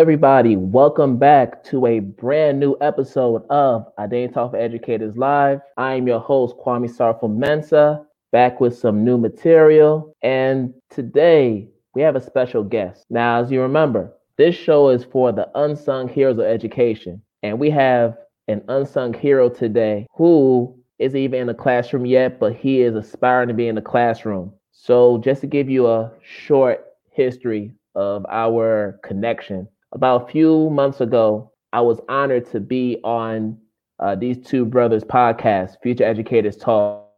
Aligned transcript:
Everybody. 0.00 0.56
Welcome 0.56 1.18
back 1.18 1.62
to 1.64 1.84
a 1.84 2.00
brand 2.00 2.58
new 2.58 2.74
episode 2.80 3.44
of 3.50 3.84
Identity 3.98 4.32
Talk 4.32 4.52
for 4.52 4.56
Educators 4.56 5.14
Live. 5.14 5.60
I 5.76 5.92
am 5.92 6.06
your 6.06 6.20
host, 6.20 6.56
Kwame 6.56 6.88
Sarfo-Mensah, 6.88 8.02
back 8.32 8.62
with 8.62 8.78
some 8.78 9.04
new 9.04 9.18
material. 9.18 10.16
And 10.22 10.72
today 10.88 11.68
we 11.94 12.00
have 12.00 12.16
a 12.16 12.20
special 12.20 12.64
guest. 12.64 13.04
Now, 13.10 13.42
as 13.42 13.50
you 13.50 13.60
remember, 13.60 14.10
this 14.38 14.54
show 14.54 14.88
is 14.88 15.04
for 15.04 15.32
the 15.32 15.50
unsung 15.54 16.08
heroes 16.08 16.38
of 16.38 16.46
education. 16.46 17.20
And 17.42 17.58
we 17.60 17.68
have 17.68 18.16
an 18.48 18.62
unsung 18.68 19.12
hero 19.12 19.50
today 19.50 20.06
who 20.14 20.74
isn't 20.98 21.20
even 21.20 21.40
in 21.40 21.46
the 21.46 21.52
classroom 21.52 22.06
yet, 22.06 22.40
but 22.40 22.56
he 22.56 22.80
is 22.80 22.94
aspiring 22.94 23.48
to 23.48 23.54
be 23.54 23.68
in 23.68 23.74
the 23.74 23.82
classroom. 23.82 24.50
So, 24.72 25.18
just 25.18 25.42
to 25.42 25.46
give 25.46 25.68
you 25.68 25.88
a 25.88 26.10
short 26.22 26.86
history 27.10 27.74
of 27.94 28.24
our 28.30 28.98
connection. 29.02 29.68
About 29.92 30.22
a 30.22 30.32
few 30.32 30.70
months 30.70 31.00
ago, 31.00 31.50
I 31.72 31.80
was 31.80 32.00
honored 32.08 32.48
to 32.52 32.60
be 32.60 32.98
on 33.02 33.58
uh, 33.98 34.14
these 34.14 34.38
two 34.38 34.64
brothers' 34.64 35.02
podcast, 35.02 35.82
Future 35.82 36.04
Educators 36.04 36.56
Talk. 36.56 37.08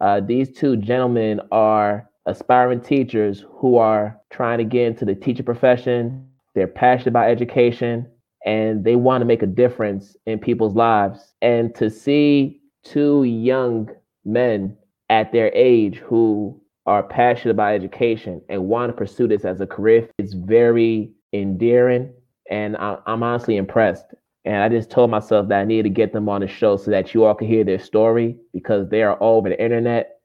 Uh, 0.00 0.20
these 0.20 0.56
two 0.56 0.76
gentlemen 0.76 1.40
are 1.50 2.08
aspiring 2.26 2.80
teachers 2.80 3.44
who 3.50 3.78
are 3.78 4.16
trying 4.30 4.58
to 4.58 4.64
get 4.64 4.86
into 4.86 5.04
the 5.04 5.14
teacher 5.16 5.42
profession. 5.42 6.24
They're 6.54 6.68
passionate 6.68 7.08
about 7.08 7.30
education 7.30 8.08
and 8.46 8.84
they 8.84 8.94
want 8.94 9.22
to 9.22 9.26
make 9.26 9.42
a 9.42 9.46
difference 9.46 10.16
in 10.24 10.38
people's 10.38 10.76
lives. 10.76 11.34
And 11.42 11.74
to 11.74 11.90
see 11.90 12.60
two 12.84 13.24
young 13.24 13.90
men 14.24 14.76
at 15.10 15.32
their 15.32 15.50
age 15.52 15.96
who 15.98 16.60
are 16.86 17.02
passionate 17.02 17.52
about 17.52 17.74
education 17.74 18.40
and 18.48 18.68
want 18.68 18.90
to 18.90 18.96
pursue 18.96 19.26
this 19.26 19.44
as 19.44 19.60
a 19.60 19.66
career, 19.66 20.08
it's 20.18 20.34
very 20.34 21.12
endearing. 21.32 22.12
And 22.50 22.76
I, 22.76 22.98
am 23.06 23.22
honestly 23.22 23.56
impressed. 23.56 24.14
And 24.44 24.62
I 24.62 24.68
just 24.68 24.90
told 24.90 25.10
myself 25.10 25.48
that 25.48 25.60
I 25.60 25.64
needed 25.64 25.84
to 25.84 25.90
get 25.90 26.12
them 26.12 26.28
on 26.28 26.40
the 26.40 26.48
show 26.48 26.76
so 26.76 26.90
that 26.90 27.12
you 27.12 27.24
all 27.24 27.34
can 27.34 27.48
hear 27.48 27.64
their 27.64 27.78
story 27.78 28.36
because 28.52 28.88
they 28.88 29.02
are 29.02 29.14
all 29.16 29.38
over 29.38 29.50
the 29.50 29.62
internet. 29.62 30.20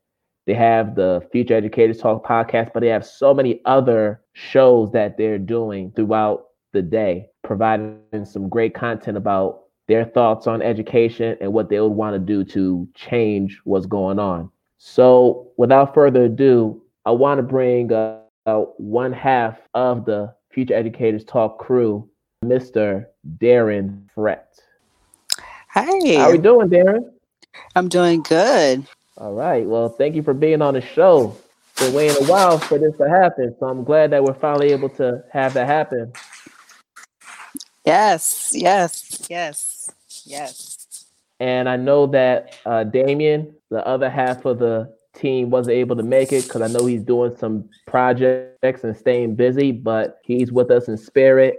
They 0.45 0.53
have 0.53 0.95
the 0.95 1.27
Future 1.31 1.55
Educators 1.55 1.99
Talk 1.99 2.25
podcast, 2.25 2.71
but 2.73 2.81
they 2.81 2.87
have 2.87 3.05
so 3.05 3.33
many 3.33 3.61
other 3.65 4.21
shows 4.33 4.91
that 4.91 5.17
they're 5.17 5.37
doing 5.37 5.91
throughout 5.95 6.45
the 6.73 6.81
day, 6.81 7.27
providing 7.43 7.99
some 8.23 8.49
great 8.49 8.73
content 8.73 9.17
about 9.17 9.63
their 9.87 10.05
thoughts 10.05 10.47
on 10.47 10.61
education 10.61 11.37
and 11.41 11.51
what 11.51 11.69
they 11.69 11.79
would 11.79 11.87
want 11.87 12.13
to 12.15 12.19
do 12.19 12.43
to 12.43 12.87
change 12.95 13.59
what's 13.63 13.85
going 13.85 14.19
on. 14.19 14.49
So, 14.77 15.51
without 15.57 15.93
further 15.93 16.25
ado, 16.25 16.81
I 17.05 17.11
want 17.11 17.37
to 17.39 17.43
bring 17.43 17.91
uh, 17.91 18.19
uh, 18.45 18.61
one 18.77 19.13
half 19.13 19.59
of 19.73 20.05
the 20.05 20.33
Future 20.53 20.75
Educators 20.75 21.23
Talk 21.23 21.57
crew, 21.57 22.07
Mr. 22.45 23.07
Darren 23.37 24.07
Frett. 24.15 24.59
Hey. 25.73 26.15
How 26.15 26.29
are 26.29 26.31
we 26.31 26.37
doing, 26.37 26.69
Darren? 26.69 27.11
I'm 27.75 27.89
doing 27.89 28.21
good. 28.21 28.85
All 29.17 29.33
right. 29.33 29.65
Well, 29.65 29.89
thank 29.89 30.15
you 30.15 30.21
for 30.21 30.33
being 30.33 30.61
on 30.61 30.75
the 30.75 30.81
show. 30.81 31.35
Been 31.79 31.93
waiting 31.93 32.23
a 32.23 32.27
while 32.27 32.59
for 32.59 32.77
this 32.77 32.95
to 32.97 33.09
happen, 33.09 33.55
so 33.59 33.65
I'm 33.65 33.83
glad 33.83 34.11
that 34.11 34.23
we're 34.23 34.35
finally 34.35 34.71
able 34.71 34.89
to 34.89 35.23
have 35.31 35.55
that 35.55 35.65
happen. 35.65 36.13
Yes, 37.83 38.51
yes, 38.53 39.25
yes, 39.29 39.91
yes. 40.23 41.05
And 41.39 41.67
I 41.67 41.77
know 41.77 42.05
that 42.07 42.55
uh, 42.65 42.83
Damien, 42.83 43.55
the 43.69 43.85
other 43.87 44.09
half 44.09 44.45
of 44.45 44.59
the 44.59 44.95
team, 45.13 45.49
wasn't 45.49 45.75
able 45.75 45.95
to 45.95 46.03
make 46.03 46.31
it 46.31 46.43
because 46.43 46.61
I 46.61 46.67
know 46.67 46.85
he's 46.85 47.03
doing 47.03 47.35
some 47.35 47.69
projects 47.87 48.83
and 48.83 48.95
staying 48.95 49.35
busy, 49.35 49.71
but 49.71 50.19
he's 50.23 50.51
with 50.51 50.71
us 50.71 50.87
in 50.87 50.97
spirit. 50.97 51.57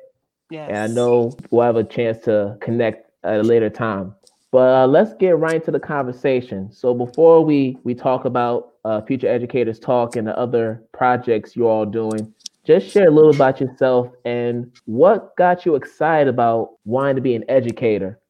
Yes. 0.50 0.68
And 0.68 0.78
I 0.78 0.86
know 0.86 1.36
we'll 1.50 1.64
have 1.64 1.76
a 1.76 1.84
chance 1.84 2.18
to 2.24 2.56
connect 2.60 3.10
at 3.24 3.40
a 3.40 3.42
later 3.42 3.70
time. 3.70 4.14
But 4.50 4.74
uh, 4.74 4.86
let's 4.86 5.14
get 5.14 5.36
right 5.38 5.56
into 5.56 5.72
the 5.72 5.80
conversation. 5.80 6.70
So 6.70 6.94
before 6.94 7.44
we 7.44 7.76
we 7.82 7.94
talk 7.94 8.24
about 8.24 8.74
uh, 8.84 9.00
future 9.00 9.26
educators 9.26 9.80
talk 9.80 10.14
and 10.14 10.28
the 10.28 10.38
other 10.38 10.84
projects 10.92 11.56
you're 11.56 11.68
all 11.68 11.86
doing, 11.86 12.32
just 12.64 12.88
share 12.88 13.08
a 13.08 13.10
little 13.10 13.34
about 13.34 13.60
yourself 13.60 14.12
and 14.24 14.70
what 14.84 15.36
got 15.36 15.66
you 15.66 15.74
excited 15.74 16.28
about 16.28 16.76
wanting 16.84 17.16
to 17.16 17.20
be 17.20 17.34
an 17.34 17.44
educator. 17.48 18.20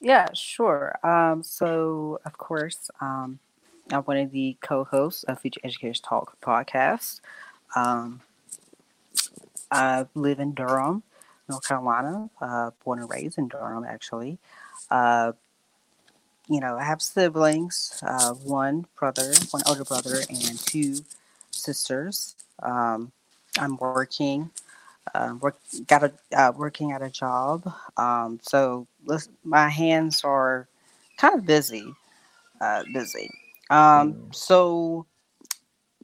Yeah, 0.00 0.26
sure. 0.34 0.98
Um, 1.06 1.42
so, 1.42 2.18
of 2.24 2.38
course, 2.38 2.90
um, 3.00 3.38
I'm 3.92 4.02
one 4.02 4.18
of 4.18 4.30
the 4.30 4.56
co-hosts 4.60 5.24
of 5.24 5.40
Future 5.40 5.60
Educators 5.64 6.00
Talk 6.00 6.40
podcast. 6.40 7.20
Um, 7.74 8.20
I 9.70 10.06
live 10.14 10.40
in 10.40 10.54
Durham, 10.54 11.02
North 11.48 11.66
Carolina. 11.66 12.30
Uh, 12.40 12.70
born 12.84 13.00
and 13.00 13.10
raised 13.10 13.38
in 13.38 13.48
Durham, 13.48 13.84
actually. 13.84 14.38
Uh, 14.90 15.32
you 16.48 16.60
know, 16.60 16.76
I 16.76 16.84
have 16.84 17.02
siblings. 17.02 18.00
Uh, 18.06 18.34
one 18.34 18.86
brother, 18.98 19.32
one 19.50 19.62
older 19.66 19.84
brother, 19.84 20.20
and 20.28 20.58
two 20.58 20.96
sisters. 21.50 22.36
Um, 22.62 23.12
I'm 23.58 23.76
working 23.76 24.50
uh, 25.14 25.34
work 25.40 25.56
got 25.86 26.04
a 26.04 26.12
uh, 26.36 26.52
working 26.56 26.92
at 26.92 27.02
a 27.02 27.10
job. 27.10 27.72
Um, 27.96 28.38
so 28.42 28.86
my 29.44 29.68
hands 29.68 30.22
are 30.24 30.68
kind 31.18 31.38
of 31.38 31.46
busy, 31.46 31.84
uh, 32.60 32.84
busy. 32.92 33.30
Um. 33.70 34.28
So 34.32 35.06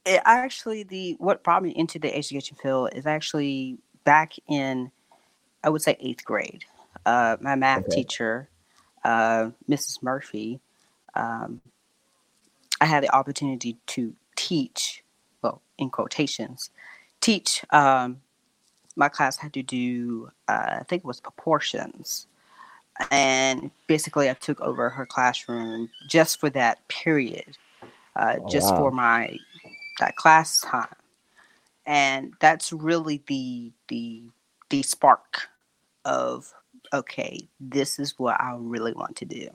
it 0.05 0.21
actually 0.25 0.83
the 0.83 1.15
what 1.19 1.43
brought 1.43 1.63
me 1.63 1.71
into 1.71 1.99
the 1.99 2.15
education 2.15 2.57
field 2.61 2.89
is 2.95 3.05
actually 3.05 3.77
back 4.03 4.33
in 4.47 4.91
I 5.63 5.69
would 5.69 5.81
say 5.81 5.97
eighth 5.99 6.23
grade. 6.23 6.65
Uh, 7.05 7.37
my 7.41 7.55
math 7.55 7.85
okay. 7.85 7.97
teacher, 7.97 8.49
uh, 9.03 9.51
Mrs. 9.69 10.01
Murphy, 10.03 10.59
um, 11.15 11.61
I 12.81 12.85
had 12.85 13.03
the 13.03 13.13
opportunity 13.15 13.77
to 13.87 14.13
teach, 14.35 15.03
well, 15.41 15.61
in 15.77 15.89
quotations, 15.89 16.69
teach 17.21 17.63
um, 17.71 18.21
my 18.95 19.09
class 19.09 19.37
had 19.37 19.53
to 19.53 19.63
do, 19.63 20.31
uh, 20.47 20.77
I 20.79 20.83
think 20.87 21.03
it 21.03 21.05
was 21.05 21.19
proportions. 21.19 22.27
And 23.11 23.71
basically, 23.87 24.29
I 24.29 24.33
took 24.33 24.59
over 24.61 24.89
her 24.89 25.05
classroom 25.05 25.89
just 26.07 26.39
for 26.39 26.49
that 26.51 26.87
period, 26.87 27.57
uh, 28.15 28.37
oh, 28.39 28.49
just 28.49 28.71
wow. 28.73 28.77
for 28.77 28.91
my 28.91 29.37
that 29.99 30.15
class 30.15 30.61
time. 30.61 30.87
And 31.85 32.33
that's 32.39 32.73
really 32.73 33.21
the 33.27 33.71
the 33.87 34.23
the 34.69 34.83
spark 34.83 35.49
of 36.05 36.53
okay, 36.93 37.47
this 37.59 37.99
is 37.99 38.17
what 38.17 38.39
I 38.39 38.55
really 38.57 38.93
want 38.93 39.15
to 39.17 39.25
do. 39.25 39.49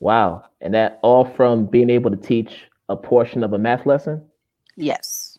Wow. 0.00 0.44
And 0.60 0.74
that 0.74 0.98
all 1.02 1.24
from 1.24 1.66
being 1.66 1.90
able 1.90 2.10
to 2.10 2.16
teach 2.16 2.68
a 2.88 2.96
portion 2.96 3.42
of 3.42 3.52
a 3.52 3.58
math 3.58 3.86
lesson? 3.86 4.22
Yes. 4.76 5.38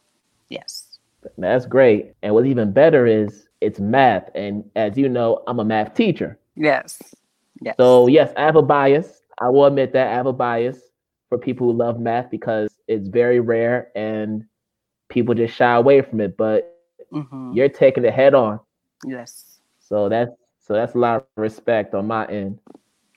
Yes. 0.50 1.00
That's 1.38 1.66
great. 1.66 2.14
And 2.22 2.34
what's 2.34 2.48
even 2.48 2.72
better 2.72 3.06
is 3.06 3.48
it's 3.62 3.80
math. 3.80 4.30
And 4.36 4.70
as 4.76 4.98
you 4.98 5.10
know, 5.10 5.44
I'm 5.48 5.60
a 5.60 5.66
math 5.66 5.94
teacher. 5.94 6.39
Yes. 6.56 7.02
Yes. 7.62 7.76
So 7.78 8.08
yes, 8.08 8.32
I 8.38 8.44
have 8.44 8.56
a 8.56 8.62
bias. 8.62 9.22
I 9.40 9.50
will 9.50 9.66
admit 9.66 9.94
that 9.94 10.08
I 10.08 10.14
have 10.14 10.26
a 10.26 10.34
bias 10.34 10.80
for 11.30 11.38
people 11.38 11.68
who 11.68 11.78
love 11.78 12.00
math 12.00 12.30
because 12.30 12.76
it's 12.88 13.08
very 13.08 13.40
rare 13.40 13.90
and 13.96 14.46
people 15.10 15.34
just 15.34 15.56
shy 15.56 15.76
away 15.76 16.02
from 16.02 16.22
it. 16.22 16.38
But 16.38 16.78
mm-hmm. 17.12 17.54
you're 17.54 17.70
taking 17.70 18.06
it 18.06 18.14
head 18.14 18.34
on. 18.34 18.60
Yes. 19.06 19.60
So 19.80 20.10
that's 20.10 20.32
so 20.60 20.74
that's 20.74 20.96
a 20.96 21.00
lot 21.00 21.16
of 21.18 21.24
respect 21.36 21.94
on 21.94 22.08
my 22.08 22.26
end. 22.28 22.60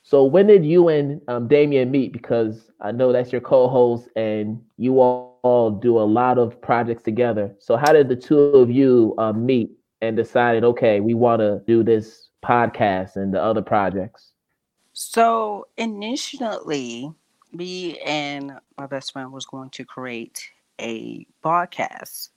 So 0.05 0.25
when 0.25 0.47
did 0.47 0.65
you 0.65 0.89
and 0.89 1.21
um, 1.29 1.47
Damien 1.49 1.91
meet? 1.91 2.13
Because 2.13 2.71
I 2.81 2.91
know 2.93 3.13
that's 3.13 3.31
your 3.31 3.41
co-host, 3.41 4.09
and 4.17 4.61
you 4.77 5.01
all 5.01 5.33
all 5.43 5.71
do 5.71 5.99
a 5.99 6.03
lot 6.03 6.39
of 6.39 6.61
projects 6.61 7.03
together. 7.03 7.55
So 7.59 7.77
how 7.77 7.93
did 7.93 8.09
the 8.09 8.17
two 8.17 8.39
of 8.39 8.71
you 8.71 9.15
uh, 9.19 9.33
meet 9.33 9.71
and 10.01 10.17
decided, 10.17 10.65
okay, 10.65 11.01
we 11.01 11.15
want 11.15 11.41
to 11.41 11.63
do 11.67 11.83
this 11.83 12.29
podcast 12.45 13.17
and 13.17 13.33
the 13.33 13.43
other 13.43 13.63
projects? 13.63 14.33
So 14.93 15.67
initially, 15.77 17.13
me 17.53 17.99
and 18.01 18.59
my 18.77 18.87
best 18.87 19.13
friend 19.13 19.33
was 19.33 19.47
going 19.47 19.71
to 19.71 19.85
create 19.85 20.51
a 20.81 21.27
podcast 21.45 22.29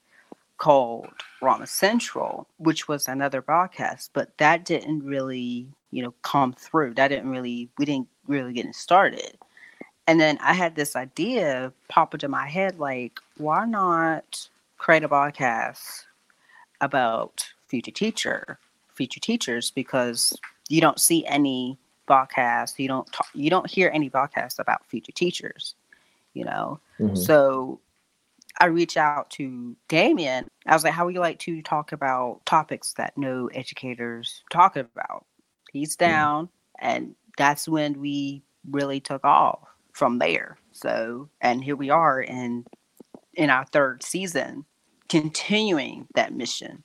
called 0.58 1.08
Rama 1.42 1.66
Central, 1.66 2.48
which 2.58 2.88
was 2.88 3.08
another 3.08 3.42
broadcast, 3.42 4.10
but 4.14 4.36
that 4.38 4.64
didn't 4.64 5.04
really, 5.04 5.66
you 5.90 6.02
know, 6.02 6.14
come 6.22 6.52
through. 6.52 6.94
That 6.94 7.08
didn't 7.08 7.30
really, 7.30 7.68
we 7.78 7.84
didn't 7.84 8.08
really 8.26 8.52
get 8.52 8.66
it 8.66 8.74
started. 8.74 9.36
And 10.06 10.20
then 10.20 10.38
I 10.40 10.52
had 10.52 10.76
this 10.76 10.96
idea 10.96 11.72
pop 11.88 12.14
into 12.14 12.28
my 12.28 12.46
head 12.48 12.78
like, 12.78 13.18
why 13.36 13.66
not 13.66 14.48
create 14.78 15.02
a 15.02 15.08
podcast 15.08 16.04
about 16.80 17.46
future 17.66 17.90
teacher, 17.90 18.58
future 18.96 19.20
teachers? 19.20 19.70
Because 19.70 20.38
you 20.68 20.80
don't 20.80 21.00
see 21.00 21.24
any 21.26 21.78
podcasts, 22.08 22.78
you 22.78 22.88
don't 22.88 23.10
talk, 23.12 23.28
you 23.34 23.50
don't 23.50 23.68
hear 23.68 23.90
any 23.92 24.08
podcasts 24.08 24.58
about 24.58 24.88
future 24.88 25.12
teachers, 25.12 25.74
you 26.34 26.44
know. 26.44 26.80
Mm-hmm. 26.98 27.16
So 27.16 27.80
I 28.60 28.66
reached 28.66 28.96
out 28.96 29.30
to 29.30 29.76
Damien. 29.88 30.48
I 30.66 30.74
was 30.74 30.84
like, 30.84 30.92
how 30.92 31.04
would 31.04 31.14
you 31.14 31.20
like 31.20 31.38
to 31.40 31.62
talk 31.62 31.92
about 31.92 32.40
topics 32.46 32.94
that 32.94 33.16
no 33.18 33.48
educators 33.48 34.42
talk 34.50 34.76
about? 34.76 35.26
He's 35.72 35.96
mm-hmm. 35.96 36.10
down. 36.10 36.44
Mm-hmm. 36.46 36.52
And 36.78 37.14
that's 37.36 37.68
when 37.68 38.00
we 38.00 38.42
really 38.70 39.00
took 39.00 39.24
off 39.24 39.60
from 39.92 40.18
there. 40.18 40.58
So, 40.72 41.28
and 41.40 41.62
here 41.62 41.76
we 41.76 41.90
are 41.90 42.20
in 42.20 42.66
in 43.34 43.50
our 43.50 43.66
third 43.66 44.02
season, 44.02 44.64
continuing 45.08 46.06
that 46.14 46.32
mission. 46.32 46.82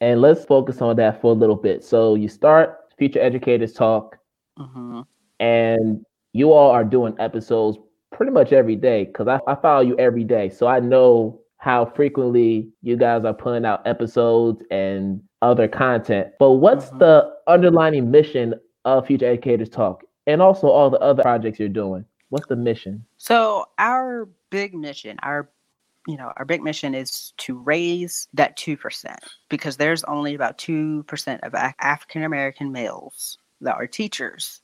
And 0.00 0.20
let's 0.20 0.44
focus 0.44 0.80
on 0.80 0.96
that 0.96 1.20
for 1.20 1.32
a 1.32 1.34
little 1.34 1.56
bit. 1.56 1.84
So 1.84 2.14
you 2.14 2.28
start 2.28 2.78
Future 2.96 3.20
Educators 3.20 3.72
Talk, 3.72 4.16
mm-hmm. 4.58 5.02
and 5.40 6.04
you 6.32 6.52
all 6.52 6.70
are 6.70 6.84
doing 6.84 7.14
episodes 7.18 7.78
pretty 8.12 8.32
much 8.32 8.52
every 8.52 8.76
day 8.76 9.04
because 9.04 9.28
I, 9.28 9.40
I 9.46 9.54
follow 9.54 9.82
you 9.82 9.96
every 9.98 10.24
day. 10.24 10.48
So 10.48 10.66
I 10.66 10.80
know 10.80 11.40
how 11.58 11.84
frequently 11.84 12.70
you 12.82 12.96
guys 12.96 13.24
are 13.24 13.34
putting 13.34 13.64
out 13.66 13.86
episodes 13.86 14.62
and 14.70 15.22
other 15.42 15.68
content. 15.68 16.28
But 16.38 16.52
what's 16.52 16.86
mm-hmm. 16.86 16.98
the 16.98 17.34
underlining 17.46 18.10
mission 18.10 18.54
of 18.84 19.06
Future 19.06 19.26
Educators 19.26 19.68
Talk 19.68 20.02
and 20.26 20.40
also 20.40 20.68
all 20.68 20.88
the 20.90 21.00
other 21.00 21.22
projects 21.22 21.58
you're 21.58 21.68
doing? 21.68 22.04
What's 22.30 22.46
the 22.46 22.56
mission? 22.56 23.04
So 23.18 23.66
our 23.78 24.28
big 24.50 24.74
mission, 24.74 25.18
our 25.22 25.50
you 26.10 26.16
know, 26.16 26.32
our 26.36 26.44
big 26.44 26.62
mission 26.62 26.94
is 26.94 27.32
to 27.38 27.56
raise 27.56 28.26
that 28.34 28.58
2% 28.58 29.16
because 29.48 29.76
there's 29.76 30.02
only 30.04 30.34
about 30.34 30.58
2% 30.58 31.40
of 31.42 31.54
African 31.54 32.24
American 32.24 32.72
males 32.72 33.38
that 33.60 33.76
are 33.76 33.86
teachers. 33.86 34.60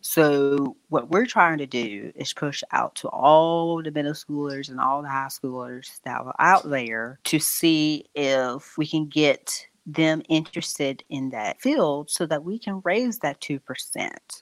So, 0.00 0.76
what 0.88 1.10
we're 1.10 1.26
trying 1.26 1.58
to 1.58 1.66
do 1.66 2.12
is 2.14 2.32
push 2.32 2.62
out 2.70 2.94
to 2.96 3.08
all 3.08 3.82
the 3.82 3.90
middle 3.90 4.12
schoolers 4.12 4.70
and 4.70 4.80
all 4.80 5.02
the 5.02 5.08
high 5.08 5.28
schoolers 5.28 6.00
that 6.04 6.20
are 6.20 6.34
out 6.38 6.68
there 6.68 7.18
to 7.24 7.38
see 7.38 8.04
if 8.14 8.78
we 8.78 8.86
can 8.86 9.08
get 9.08 9.66
them 9.86 10.20
interested 10.28 11.04
in 11.08 11.30
that 11.30 11.60
field 11.60 12.10
so 12.10 12.26
that 12.26 12.44
we 12.44 12.58
can 12.58 12.80
raise 12.84 13.20
that 13.20 13.40
2% 13.40 13.60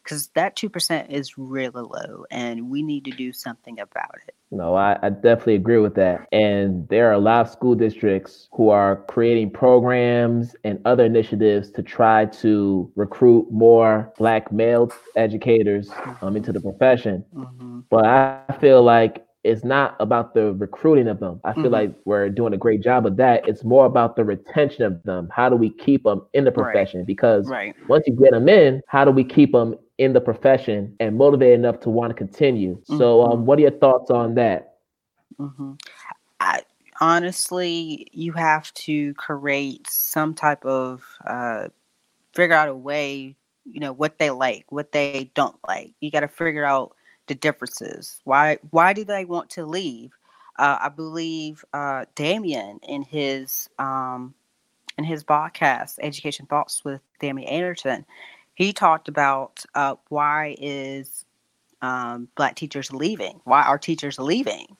because 0.03 0.29
that 0.29 0.57
2% 0.57 1.11
is 1.11 1.37
really 1.37 1.83
low 1.83 2.25
and 2.31 2.71
we 2.71 2.83
need 2.83 3.05
to 3.05 3.11
do 3.11 3.33
something 3.33 3.79
about 3.79 4.17
it. 4.27 4.35
No, 4.51 4.75
I, 4.75 4.97
I, 5.03 5.11
definitely 5.11 5.57
agree 5.57 5.79
with 5.79 5.97
that. 5.97 6.29
And 6.31 6.89
there 6.89 7.09
are 7.09 7.13
a 7.13 7.19
lot 7.19 7.47
of 7.47 7.53
school 7.53 7.75
districts 7.75 8.49
who 8.53 8.69
are 8.69 9.05
creating 9.09 9.51
programs 9.51 10.55
and 10.63 10.81
other 10.85 11.05
initiatives 11.05 11.71
to 11.73 11.83
try 11.83 12.27
to 12.27 12.91
recruit 12.95 13.49
more 13.51 14.13
Black 14.17 14.53
male 14.53 14.93
educators 15.17 15.91
um, 16.23 16.37
into 16.37 16.53
the 16.53 16.61
profession. 16.61 17.25
Mm-hmm. 17.35 17.81
But 17.91 18.07
I 18.07 18.57
feel 18.61 18.83
like 18.83 19.24
it's 19.45 19.63
not 19.63 19.95
about 20.01 20.33
the 20.33 20.55
recruiting 20.55 21.07
of 21.07 21.21
them. 21.21 21.39
I 21.45 21.53
feel 21.53 21.65
mm-hmm. 21.65 21.73
like 21.73 21.95
we're 22.07 22.31
doing 22.31 22.55
a 22.55 22.57
great 22.57 22.83
job 22.83 23.05
of 23.05 23.17
that. 23.17 23.47
It's 23.47 23.63
more 23.63 23.85
about 23.85 24.17
the 24.17 24.25
retention 24.25 24.85
of 24.85 25.03
them. 25.03 25.29
How 25.31 25.51
do 25.51 25.57
we 25.57 25.69
keep 25.69 26.05
them 26.05 26.23
in 26.33 26.45
the 26.45 26.51
profession? 26.51 27.01
Right. 27.01 27.07
Because 27.07 27.47
right. 27.47 27.75
once 27.87 28.05
you 28.07 28.15
get 28.15 28.31
them 28.31 28.49
in, 28.49 28.81
how 28.89 29.05
do 29.05 29.11
we 29.11 29.23
keep 29.23 29.53
them 29.53 29.77
in 29.99 30.15
the 30.15 30.21
profession 30.21 30.97
and 30.99 31.19
motivated 31.19 31.59
enough 31.59 31.79
to 31.81 31.91
want 31.91 32.11
to 32.11 32.15
continue? 32.15 32.77
Mm-hmm. 32.77 32.97
So, 32.97 33.23
um, 33.23 33.45
what 33.45 33.59
are 33.59 33.63
your 33.63 33.71
thoughts 33.73 34.11
on 34.11 34.35
that? 34.37 34.77
Mm-hmm. 35.39 35.73
I, 36.41 36.63
honestly, 37.03 38.09
you 38.13 38.33
have 38.33 38.73
to 38.75 39.13
create 39.15 39.87
some 39.91 40.33
type 40.33 40.65
of 40.65 41.05
uh, 41.27 41.69
figure 42.33 42.57
out 42.57 42.69
a 42.69 42.75
way. 42.75 43.37
You 43.67 43.81
know 43.81 43.93
what 43.93 44.19
they 44.19 44.31
like, 44.31 44.65
what 44.71 44.93
they 44.93 45.31
don't 45.35 45.57
like. 45.67 45.93
You 46.01 46.11
got 46.11 46.21
to 46.21 46.29
figure 46.29 46.65
out 46.65 46.95
the 47.27 47.35
differences. 47.35 48.21
Why 48.25 48.59
why 48.71 48.93
do 48.93 49.05
they 49.05 49.25
want 49.25 49.51
to 49.51 49.65
leave? 49.65 50.13
Uh, 50.57 50.79
I 50.83 50.89
believe 50.89 51.65
uh, 51.73 52.05
Damien 52.15 52.79
in 52.87 53.03
his 53.03 53.69
um, 53.79 54.35
in 54.97 55.05
his 55.05 55.25
podcast, 55.25 55.99
Education 56.01 56.47
Thoughts 56.47 56.85
with 56.85 57.01
Damien 57.19 57.49
Anderson, 57.49 58.05
he 58.55 58.73
talked 58.73 59.09
about 59.09 59.65
uh, 59.75 59.97
why 60.09 60.57
is 60.61 61.25
um, 61.83 62.29
black 62.37 62.55
teachers 62.57 62.93
leaving? 62.93 63.41
Why 63.45 63.63
are 63.63 63.79
teachers 63.79 64.19
leaving? 64.19 64.77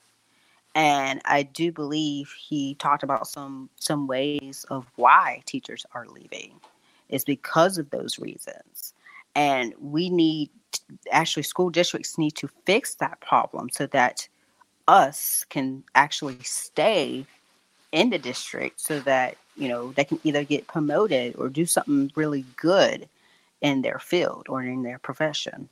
And 0.73 1.21
I 1.25 1.43
do 1.43 1.71
believe 1.71 2.33
he 2.37 2.75
talked 2.75 3.03
about 3.03 3.27
some 3.27 3.69
some 3.77 4.07
ways 4.07 4.65
of 4.69 4.85
why 4.95 5.41
teachers 5.45 5.85
are 5.93 6.05
leaving. 6.07 6.59
It's 7.07 7.23
because 7.23 7.77
of 7.77 7.89
those 7.91 8.19
reasons, 8.19 8.93
and 9.35 9.73
we 9.79 10.09
need 10.09 10.49
actually 11.11 11.43
school 11.43 11.69
districts 11.69 12.17
need 12.17 12.31
to 12.31 12.49
fix 12.65 12.95
that 12.95 13.19
problem 13.21 13.69
so 13.69 13.87
that 13.87 14.27
us 14.87 15.45
can 15.49 15.83
actually 15.95 16.41
stay 16.41 17.25
in 17.91 18.09
the 18.09 18.19
district 18.19 18.79
so 18.79 18.99
that 19.01 19.37
you 19.55 19.67
know 19.67 19.91
they 19.93 20.03
can 20.03 20.19
either 20.23 20.43
get 20.43 20.67
promoted 20.67 21.35
or 21.37 21.49
do 21.49 21.65
something 21.65 22.11
really 22.15 22.45
good 22.57 23.07
in 23.61 23.81
their 23.81 23.99
field 23.99 24.45
or 24.49 24.61
in 24.61 24.83
their 24.83 24.99
profession. 24.99 25.69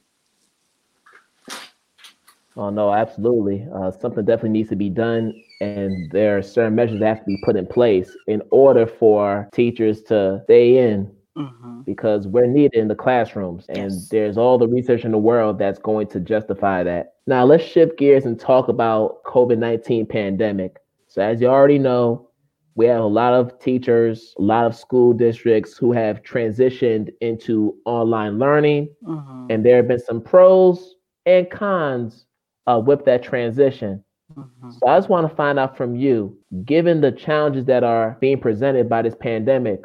Oh 2.55 2.69
no 2.69 2.93
absolutely. 2.93 3.67
Uh, 3.75 3.91
something 3.91 4.25
definitely 4.25 4.51
needs 4.51 4.69
to 4.69 4.75
be 4.75 4.89
done 4.89 5.33
and 5.59 6.11
there 6.11 6.37
are 6.37 6.41
certain 6.41 6.75
measures 6.75 6.99
that 6.99 7.07
have 7.07 7.19
to 7.19 7.25
be 7.25 7.41
put 7.43 7.55
in 7.55 7.65
place 7.65 8.15
in 8.27 8.41
order 8.51 8.85
for 8.85 9.49
teachers 9.53 10.01
to 10.03 10.41
stay 10.45 10.77
in 10.77 11.11
mm-hmm. 11.37 11.81
because 11.81 12.27
we're 12.27 12.45
needed 12.45 12.79
in 12.79 12.87
the 12.87 12.95
classrooms 12.95 13.65
and 13.69 13.91
yes. 13.91 14.09
there's 14.09 14.37
all 14.37 14.57
the 14.57 14.67
research 14.67 15.05
in 15.05 15.11
the 15.11 15.17
world 15.17 15.57
that's 15.57 15.79
going 15.79 16.07
to 16.07 16.19
justify 16.19 16.83
that 16.83 17.13
now 17.27 17.43
let's 17.43 17.63
shift 17.63 17.97
gears 17.97 18.25
and 18.25 18.39
talk 18.39 18.67
about 18.67 19.23
covid-19 19.25 20.07
pandemic 20.07 20.77
so 21.07 21.21
as 21.21 21.41
you 21.41 21.47
already 21.47 21.79
know 21.79 22.27
we 22.75 22.85
have 22.85 23.01
a 23.01 23.05
lot 23.05 23.33
of 23.33 23.57
teachers 23.59 24.33
a 24.39 24.41
lot 24.41 24.65
of 24.65 24.75
school 24.75 25.13
districts 25.13 25.77
who 25.77 25.91
have 25.91 26.21
transitioned 26.23 27.09
into 27.21 27.75
online 27.85 28.39
learning 28.39 28.87
mm-hmm. 29.03 29.47
and 29.49 29.65
there 29.65 29.77
have 29.77 29.87
been 29.87 29.99
some 29.99 30.21
pros 30.21 30.95
and 31.25 31.49
cons 31.49 32.25
uh, 32.67 32.81
with 32.83 33.05
that 33.05 33.23
transition 33.23 34.03
Mm-hmm. 34.37 34.71
So 34.71 34.87
I 34.87 34.97
just 34.97 35.09
want 35.09 35.29
to 35.29 35.35
find 35.35 35.59
out 35.59 35.77
from 35.77 35.95
you, 35.95 36.37
given 36.65 37.01
the 37.01 37.11
challenges 37.11 37.65
that 37.65 37.83
are 37.83 38.17
being 38.19 38.39
presented 38.39 38.89
by 38.89 39.01
this 39.01 39.15
pandemic, 39.19 39.83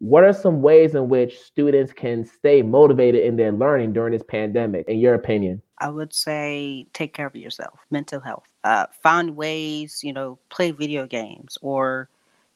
what 0.00 0.22
are 0.22 0.32
some 0.32 0.62
ways 0.62 0.94
in 0.94 1.08
which 1.08 1.40
students 1.40 1.92
can 1.92 2.24
stay 2.24 2.62
motivated 2.62 3.24
in 3.24 3.36
their 3.36 3.52
learning 3.52 3.92
during 3.92 4.12
this 4.12 4.22
pandemic, 4.22 4.88
in 4.88 4.98
your 4.98 5.14
opinion? 5.14 5.60
I 5.78 5.88
would 5.88 6.12
say 6.12 6.86
take 6.92 7.14
care 7.14 7.26
of 7.26 7.34
yourself, 7.34 7.80
mental 7.90 8.20
health. 8.20 8.44
Uh, 8.64 8.86
find 9.02 9.36
ways, 9.36 10.00
you 10.02 10.12
know, 10.12 10.38
play 10.50 10.70
video 10.70 11.06
games 11.06 11.58
or 11.62 12.08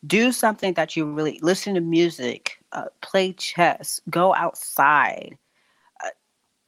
do 0.07 0.33
something 0.33 0.75
that 0.75 0.97
you 0.97 1.05
really 1.05 1.39
listen 1.43 1.75
to 1.75 1.81
music, 1.81 2.59
uh, 2.73 2.87
play 3.01 3.33
chess, 3.33 4.01
go 4.11 4.35
outside, 4.35 5.37
uh, 6.05 6.11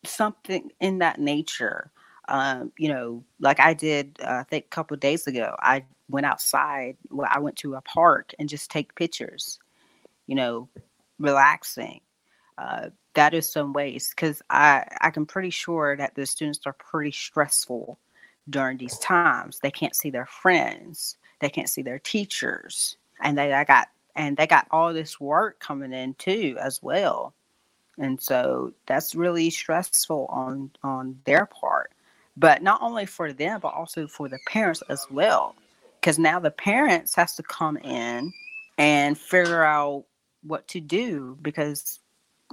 something 0.04 0.70
in 0.80 0.98
that 0.98 1.20
nature. 1.20 1.90
Um, 2.28 2.72
you 2.78 2.88
know, 2.88 3.24
like 3.38 3.60
I 3.60 3.74
did, 3.74 4.18
uh, 4.22 4.38
I 4.40 4.42
think 4.44 4.64
a 4.66 4.68
couple 4.68 4.96
days 4.96 5.26
ago, 5.26 5.54
I 5.60 5.84
went 6.08 6.26
outside. 6.26 6.96
Well, 7.10 7.28
I 7.30 7.38
went 7.38 7.56
to 7.58 7.74
a 7.74 7.80
park 7.82 8.32
and 8.38 8.48
just 8.48 8.70
take 8.70 8.94
pictures 8.94 9.58
you 10.26 10.34
know, 10.34 10.68
relaxing. 11.18 12.00
Uh, 12.56 12.90
that 13.14 13.34
is 13.34 13.50
some 13.50 13.72
ways 13.72 14.10
because 14.10 14.42
I 14.50 14.84
I 15.00 15.10
can 15.10 15.26
pretty 15.26 15.50
sure 15.50 15.96
that 15.96 16.14
the 16.14 16.26
students 16.26 16.60
are 16.66 16.72
pretty 16.72 17.12
stressful 17.12 17.98
during 18.50 18.78
these 18.78 18.98
times. 18.98 19.58
They 19.60 19.70
can't 19.70 19.96
see 19.96 20.10
their 20.10 20.26
friends, 20.26 21.16
they 21.40 21.48
can't 21.48 21.68
see 21.68 21.82
their 21.82 21.98
teachers, 21.98 22.96
and 23.22 23.36
they 23.36 23.52
I 23.52 23.64
got 23.64 23.88
and 24.16 24.36
they 24.36 24.46
got 24.46 24.68
all 24.70 24.92
this 24.92 25.18
work 25.20 25.58
coming 25.58 25.92
in 25.92 26.14
too 26.14 26.56
as 26.60 26.82
well, 26.82 27.34
and 27.98 28.20
so 28.20 28.72
that's 28.86 29.14
really 29.14 29.50
stressful 29.50 30.26
on 30.30 30.70
on 30.82 31.18
their 31.24 31.46
part. 31.46 31.92
But 32.36 32.62
not 32.62 32.82
only 32.82 33.06
for 33.06 33.32
them, 33.32 33.60
but 33.60 33.74
also 33.74 34.08
for 34.08 34.28
the 34.28 34.38
parents 34.48 34.82
as 34.88 35.06
well, 35.10 35.54
because 36.00 36.18
now 36.18 36.40
the 36.40 36.50
parents 36.50 37.14
has 37.14 37.36
to 37.36 37.44
come 37.44 37.76
in 37.78 38.32
and 38.76 39.16
figure 39.16 39.64
out 39.64 40.04
what 40.46 40.68
to 40.68 40.80
do 40.80 41.36
because 41.42 42.00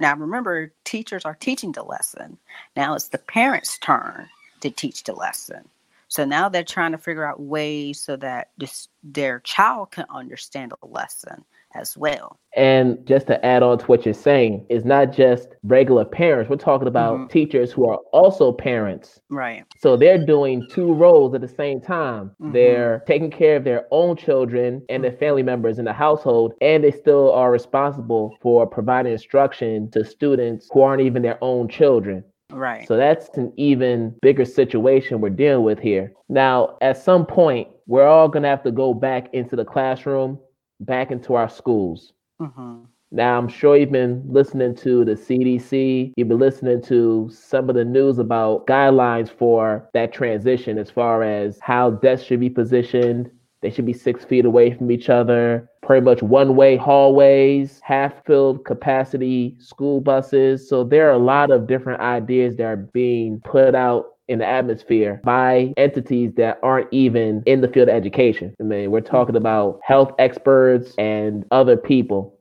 now 0.00 0.16
remember 0.16 0.72
teachers 0.84 1.24
are 1.24 1.36
teaching 1.38 1.72
the 1.72 1.82
lesson. 1.82 2.38
Now 2.76 2.94
it's 2.94 3.08
the 3.08 3.18
parents 3.18 3.78
turn 3.78 4.28
to 4.60 4.70
teach 4.70 5.04
the 5.04 5.12
lesson. 5.12 5.68
So 6.08 6.24
now 6.24 6.48
they're 6.48 6.64
trying 6.64 6.92
to 6.92 6.98
figure 6.98 7.24
out 7.24 7.40
ways 7.40 8.00
so 8.00 8.16
that 8.16 8.50
this, 8.58 8.88
their 9.02 9.40
child 9.40 9.92
can 9.92 10.04
understand 10.10 10.72
the 10.80 10.86
lesson 10.86 11.44
as 11.74 11.96
well. 11.96 12.38
And 12.54 12.98
just 13.06 13.26
to 13.28 13.44
add 13.44 13.62
on 13.62 13.78
to 13.78 13.86
what 13.86 14.04
you're 14.04 14.12
saying, 14.12 14.66
it's 14.68 14.84
not 14.84 15.12
just 15.12 15.48
regular 15.62 16.04
parents. 16.04 16.50
We're 16.50 16.56
talking 16.56 16.88
about 16.88 17.14
mm-hmm. 17.14 17.26
teachers 17.28 17.72
who 17.72 17.88
are 17.88 17.98
also 18.12 18.52
parents. 18.52 19.20
Right. 19.30 19.64
So 19.78 19.96
they're 19.96 20.24
doing 20.24 20.66
two 20.70 20.92
roles 20.92 21.34
at 21.34 21.40
the 21.40 21.48
same 21.48 21.80
time. 21.80 22.30
Mm-hmm. 22.40 22.52
They're 22.52 23.02
taking 23.06 23.30
care 23.30 23.56
of 23.56 23.64
their 23.64 23.86
own 23.90 24.16
children 24.16 24.82
and 24.90 25.02
their 25.02 25.12
family 25.12 25.42
members 25.42 25.78
in 25.78 25.86
the 25.86 25.94
household, 25.94 26.52
and 26.60 26.84
they 26.84 26.90
still 26.90 27.32
are 27.32 27.50
responsible 27.50 28.36
for 28.42 28.66
providing 28.66 29.12
instruction 29.12 29.90
to 29.92 30.04
students 30.04 30.68
who 30.72 30.82
aren't 30.82 31.02
even 31.02 31.22
their 31.22 31.38
own 31.42 31.68
children. 31.68 32.22
Right. 32.50 32.86
So 32.86 32.96
that's 32.96 33.30
an 33.38 33.52
even 33.56 34.14
bigger 34.20 34.44
situation 34.44 35.20
we're 35.20 35.30
dealing 35.30 35.64
with 35.64 35.78
here. 35.78 36.12
Now, 36.28 36.76
at 36.82 36.98
some 36.98 37.24
point, 37.24 37.68
we're 37.86 38.06
all 38.06 38.28
going 38.28 38.42
to 38.42 38.48
have 38.48 38.62
to 38.64 38.70
go 38.70 38.94
back 38.94 39.32
into 39.32 39.56
the 39.56 39.64
classroom, 39.64 40.38
back 40.84 41.10
into 41.10 41.34
our 41.34 41.48
schools. 41.48 42.12
Mm-hmm. 42.40 42.84
Now, 43.14 43.36
I'm 43.36 43.48
sure 43.48 43.76
you've 43.76 43.92
been 43.92 44.24
listening 44.26 44.74
to 44.76 45.04
the 45.04 45.12
CDC, 45.12 46.14
you've 46.16 46.28
been 46.28 46.38
listening 46.38 46.80
to 46.84 47.30
some 47.30 47.68
of 47.68 47.76
the 47.76 47.84
news 47.84 48.18
about 48.18 48.66
guidelines 48.66 49.28
for 49.28 49.86
that 49.92 50.14
transition 50.14 50.78
as 50.78 50.90
far 50.90 51.22
as 51.22 51.58
how 51.60 51.90
desks 51.90 52.26
should 52.26 52.40
be 52.40 52.48
positioned. 52.48 53.30
They 53.60 53.68
should 53.70 53.84
be 53.84 53.92
six 53.92 54.24
feet 54.24 54.46
away 54.46 54.72
from 54.72 54.90
each 54.90 55.10
other, 55.10 55.68
pretty 55.82 56.02
much 56.02 56.22
one 56.22 56.56
way 56.56 56.76
hallways, 56.76 57.80
half 57.84 58.24
filled 58.24 58.64
capacity 58.64 59.56
school 59.58 60.00
buses. 60.00 60.66
So, 60.66 60.82
there 60.82 61.06
are 61.10 61.12
a 61.12 61.18
lot 61.18 61.50
of 61.50 61.66
different 61.66 62.00
ideas 62.00 62.56
that 62.56 62.64
are 62.64 62.76
being 62.76 63.40
put 63.44 63.74
out 63.74 64.11
in 64.28 64.38
the 64.38 64.46
atmosphere 64.46 65.20
by 65.24 65.72
entities 65.76 66.32
that 66.36 66.58
aren't 66.62 66.88
even 66.92 67.42
in 67.46 67.60
the 67.60 67.68
field 67.68 67.88
of 67.88 67.94
education. 67.94 68.54
I 68.60 68.64
mean, 68.64 68.90
we're 68.90 69.00
talking 69.00 69.36
about 69.36 69.80
health 69.84 70.12
experts 70.18 70.94
and 70.98 71.44
other 71.50 71.76
people. 71.76 72.38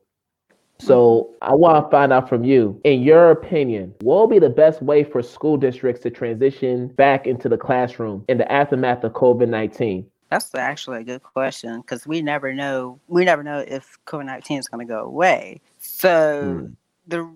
So 0.79 1.35
I 1.43 1.53
want 1.53 1.85
to 1.85 1.91
find 1.91 2.11
out 2.11 2.27
from 2.27 2.43
you, 2.43 2.81
in 2.83 3.03
your 3.03 3.29
opinion, 3.29 3.93
what 4.01 4.15
will 4.15 4.27
be 4.27 4.39
the 4.39 4.49
best 4.49 4.81
way 4.81 5.03
for 5.03 5.21
school 5.21 5.55
districts 5.55 6.01
to 6.03 6.09
transition 6.09 6.87
back 6.87 7.27
into 7.27 7.47
the 7.47 7.57
classroom 7.57 8.25
in 8.27 8.39
the 8.39 8.51
aftermath 8.51 9.03
of 9.03 9.13
COVID 9.13 9.47
19? 9.47 10.07
That's 10.31 10.55
actually 10.55 11.01
a 11.01 11.03
good 11.03 11.21
question 11.21 11.81
because 11.81 12.07
we 12.07 12.21
never 12.21 12.53
know. 12.53 12.99
We 13.07 13.25
never 13.25 13.43
know 13.43 13.59
if 13.59 13.99
COVID 14.07 14.25
nineteen 14.25 14.59
is 14.59 14.67
going 14.67 14.87
to 14.87 14.91
go 14.91 15.03
away. 15.03 15.61
So 15.77 16.61
Hmm. 16.61 16.65
the 17.05 17.29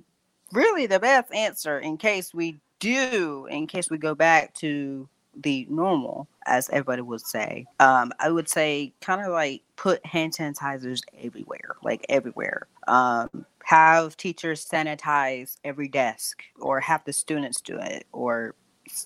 really 0.53 0.87
the 0.87 0.99
best 0.99 1.31
answer, 1.33 1.77
in 1.77 1.97
case 1.97 2.33
we 2.33 2.59
do, 2.86 3.48
in 3.50 3.68
case 3.68 3.89
we 3.89 3.98
go 3.98 4.13
back 4.13 4.54
to 4.56 5.10
the 5.36 5.65
normal, 5.70 6.27
as 6.46 6.70
everybody 6.70 7.01
would 7.01 7.22
say, 7.22 7.65
um, 7.80 8.12
I 8.20 8.30
would 8.30 8.48
say 8.48 8.94
kind 9.01 9.25
of 9.25 9.32
like 9.32 9.63
put 9.75 10.06
hand 10.06 10.34
sanitizers 10.34 11.01
everywhere, 11.20 11.75
like 11.84 12.06
everywhere. 12.10 12.68
Um, 12.88 13.46
have 13.63 14.15
teachers 14.15 14.65
sanitize 14.65 15.58
every 15.63 15.88
desk, 15.88 16.44
or 16.60 16.80
have 16.80 17.04
the 17.06 17.13
students 17.13 17.60
do 17.60 17.77
it, 17.80 18.06
or 18.12 18.54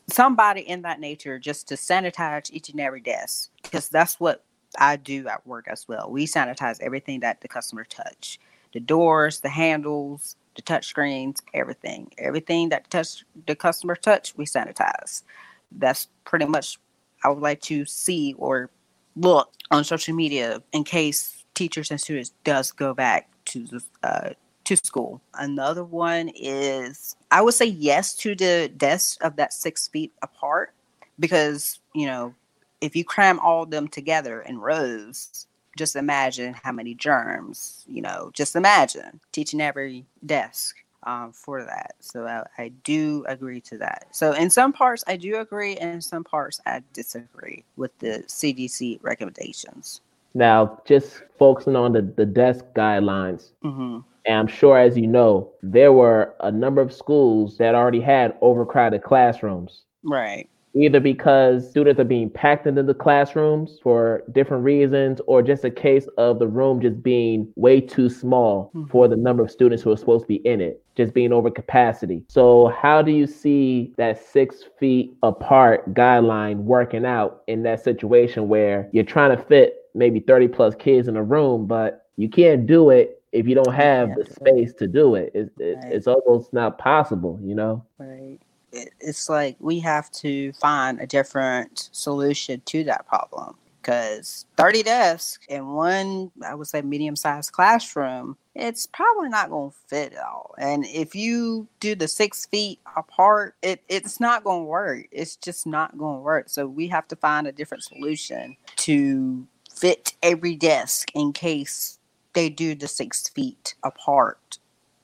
somebody 0.09 0.61
in 0.61 0.81
that 0.81 0.99
nature 0.99 1.39
just 1.39 1.69
to 1.69 1.75
sanitize 1.75 2.51
each 2.51 2.69
and 2.69 2.81
every 2.81 2.99
desk 2.99 3.49
because 3.63 3.87
that's 3.87 4.19
what 4.19 4.43
I 4.77 4.97
do 4.97 5.27
at 5.29 5.47
work 5.47 5.67
as 5.69 5.87
well. 5.87 6.11
We 6.11 6.27
sanitize 6.27 6.81
everything 6.81 7.21
that 7.21 7.39
the 7.39 7.47
customer 7.47 7.85
touch, 7.85 8.39
the 8.73 8.81
doors, 8.81 9.39
the 9.39 9.49
handles, 9.49 10.35
the 10.55 10.61
touch 10.61 10.87
screens, 10.87 11.41
everything, 11.53 12.11
everything 12.17 12.69
that 12.69 12.89
touch 12.89 13.23
the 13.47 13.55
customer 13.55 13.95
touch, 13.95 14.33
we 14.37 14.45
sanitize. 14.45 15.23
That's 15.71 16.07
pretty 16.25 16.45
much 16.45 16.79
I 17.23 17.29
would 17.29 17.41
like 17.41 17.61
to 17.63 17.85
see 17.85 18.35
or 18.37 18.69
look 19.15 19.51
on 19.71 19.83
social 19.83 20.15
media 20.15 20.61
in 20.73 20.83
case 20.83 21.43
teachers 21.53 21.91
and 21.91 21.99
students 21.99 22.31
does 22.43 22.71
go 22.71 22.93
back 22.93 23.29
to 23.45 23.65
the 23.65 23.83
uh, 24.03 24.29
to 24.63 24.75
school. 24.77 25.21
Another 25.33 25.83
one 25.83 26.29
is 26.35 27.15
I 27.31 27.41
would 27.41 27.53
say 27.53 27.65
yes 27.65 28.15
to 28.17 28.35
the 28.35 28.71
desks 28.75 29.17
of 29.21 29.35
that 29.37 29.53
six 29.53 29.87
feet 29.87 30.13
apart 30.21 30.73
because 31.19 31.79
you 31.93 32.05
know 32.05 32.33
if 32.81 32.95
you 32.95 33.03
cram 33.03 33.39
all 33.39 33.65
them 33.65 33.87
together 33.87 34.41
in 34.41 34.59
rows, 34.59 35.47
just 35.79 35.95
imagine 35.95 36.53
how 36.53 36.71
many 36.71 36.93
germs. 36.93 37.83
You 37.87 38.03
know, 38.03 38.29
just 38.33 38.55
imagine 38.55 39.19
teaching 39.31 39.61
every 39.61 40.05
desk 40.25 40.75
um, 41.03 41.31
for 41.31 41.63
that. 41.63 41.95
So 42.01 42.27
I, 42.27 42.43
I 42.61 42.67
do 42.83 43.25
agree 43.27 43.61
to 43.61 43.77
that. 43.79 44.07
So 44.11 44.33
in 44.33 44.49
some 44.49 44.73
parts 44.73 45.03
I 45.07 45.15
do 45.15 45.39
agree, 45.39 45.75
and 45.77 45.95
in 45.95 46.01
some 46.01 46.23
parts 46.23 46.59
I 46.67 46.83
disagree 46.93 47.63
with 47.77 47.97
the 47.99 48.23
CDC 48.27 48.99
recommendations. 49.01 50.01
Now, 50.35 50.79
just 50.85 51.23
focusing 51.39 51.75
on 51.75 51.93
the, 51.93 52.03
the 52.03 52.25
desk 52.25 52.63
guidelines, 52.75 53.51
hmm 53.63 53.99
and 54.25 54.37
I'm 54.37 54.47
sure, 54.47 54.77
as 54.77 54.97
you 54.97 55.07
know, 55.07 55.49
there 55.63 55.93
were 55.93 56.35
a 56.41 56.51
number 56.51 56.81
of 56.81 56.93
schools 56.93 57.57
that 57.57 57.73
already 57.73 58.01
had 58.01 58.37
overcrowded 58.41 59.01
classrooms. 59.01 59.85
Right. 60.03 60.47
Either 60.75 60.99
because 60.99 61.67
students 61.69 61.99
are 61.99 62.03
being 62.05 62.29
packed 62.29 62.67
into 62.67 62.83
the 62.83 62.93
classrooms 62.93 63.79
for 63.81 64.23
different 64.31 64.63
reasons 64.63 65.19
or 65.25 65.41
just 65.41 65.65
a 65.65 65.71
case 65.71 66.07
of 66.17 66.37
the 66.37 66.47
room 66.47 66.79
just 66.79 67.01
being 67.01 67.51
way 67.55 67.81
too 67.81 68.07
small 68.09 68.71
Mhm. 68.75 68.87
for 68.89 69.07
the 69.07 69.15
number 69.15 69.41
of 69.43 69.49
students 69.49 69.81
who 69.81 69.91
are 69.91 69.97
supposed 69.97 70.23
to 70.23 70.27
be 70.27 70.35
in 70.47 70.61
it 70.61 70.81
just 70.95 71.13
being 71.13 71.33
over 71.33 71.49
capacity 71.49 72.23
so 72.27 72.67
how 72.67 73.01
do 73.01 73.11
you 73.11 73.25
see 73.25 73.93
that 73.97 74.17
six 74.19 74.63
feet 74.79 75.13
apart 75.23 75.91
guideline 75.95 76.57
working 76.57 77.05
out 77.05 77.41
in 77.47 77.63
that 77.63 77.79
situation 77.83 78.47
where 78.47 78.89
you're 78.91 79.03
trying 79.03 79.35
to 79.35 79.41
fit 79.43 79.85
maybe 79.95 80.19
30 80.19 80.47
plus 80.47 80.75
kids 80.75 81.07
in 81.07 81.15
a 81.17 81.23
room 81.23 81.65
but 81.65 82.05
you 82.17 82.29
can't 82.29 82.67
do 82.67 82.89
it 82.91 83.21
if 83.31 83.47
you 83.47 83.55
don't 83.55 83.73
have 83.73 84.15
the 84.15 84.25
space 84.25 84.73
to 84.73 84.87
do 84.87 85.13
it, 85.15 85.31
it, 85.35 85.51
it 85.59 85.77
Right. 85.83 85.93
it's 85.93 86.07
almost 86.07 86.51
not 86.53 86.77
possible 86.77 87.39
you 87.43 87.55
know 87.55 87.83
Right. 87.97 88.37
It, 88.71 88.93
it's 88.99 89.29
like 89.29 89.55
we 89.59 89.79
have 89.79 90.11
to 90.11 90.53
find 90.53 90.99
a 90.99 91.07
different 91.07 91.89
solution 91.91 92.61
to 92.65 92.83
that 92.85 93.07
problem 93.07 93.55
because 93.81 94.45
30 94.57 94.83
desks 94.83 95.45
in 95.47 95.67
one, 95.69 96.31
I 96.45 96.53
would 96.53 96.67
say, 96.67 96.81
medium 96.81 97.15
sized 97.15 97.51
classroom, 97.51 98.37
it's 98.53 98.85
probably 98.85 99.29
not 99.29 99.49
going 99.49 99.71
to 99.71 99.77
fit 99.87 100.13
at 100.13 100.23
all. 100.23 100.53
And 100.57 100.85
if 100.85 101.15
you 101.15 101.67
do 101.79 101.95
the 101.95 102.07
six 102.07 102.45
feet 102.45 102.79
apart, 102.95 103.55
it, 103.61 103.81
it's 103.87 104.19
not 104.19 104.43
going 104.43 104.61
to 104.61 104.65
work. 104.65 105.07
It's 105.11 105.35
just 105.37 105.65
not 105.65 105.97
going 105.97 106.17
to 106.17 106.21
work. 106.21 106.49
So 106.49 106.67
we 106.67 106.87
have 106.89 107.07
to 107.07 107.15
find 107.15 107.47
a 107.47 107.51
different 107.51 107.83
solution 107.83 108.57
to 108.77 109.47
fit 109.73 110.13
every 110.21 110.55
desk 110.55 111.09
in 111.15 111.33
case 111.33 111.99
they 112.33 112.49
do 112.49 112.75
the 112.75 112.87
six 112.87 113.29
feet 113.29 113.75
apart 113.83 114.59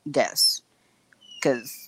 desks. 0.10 0.62
Because 1.36 1.85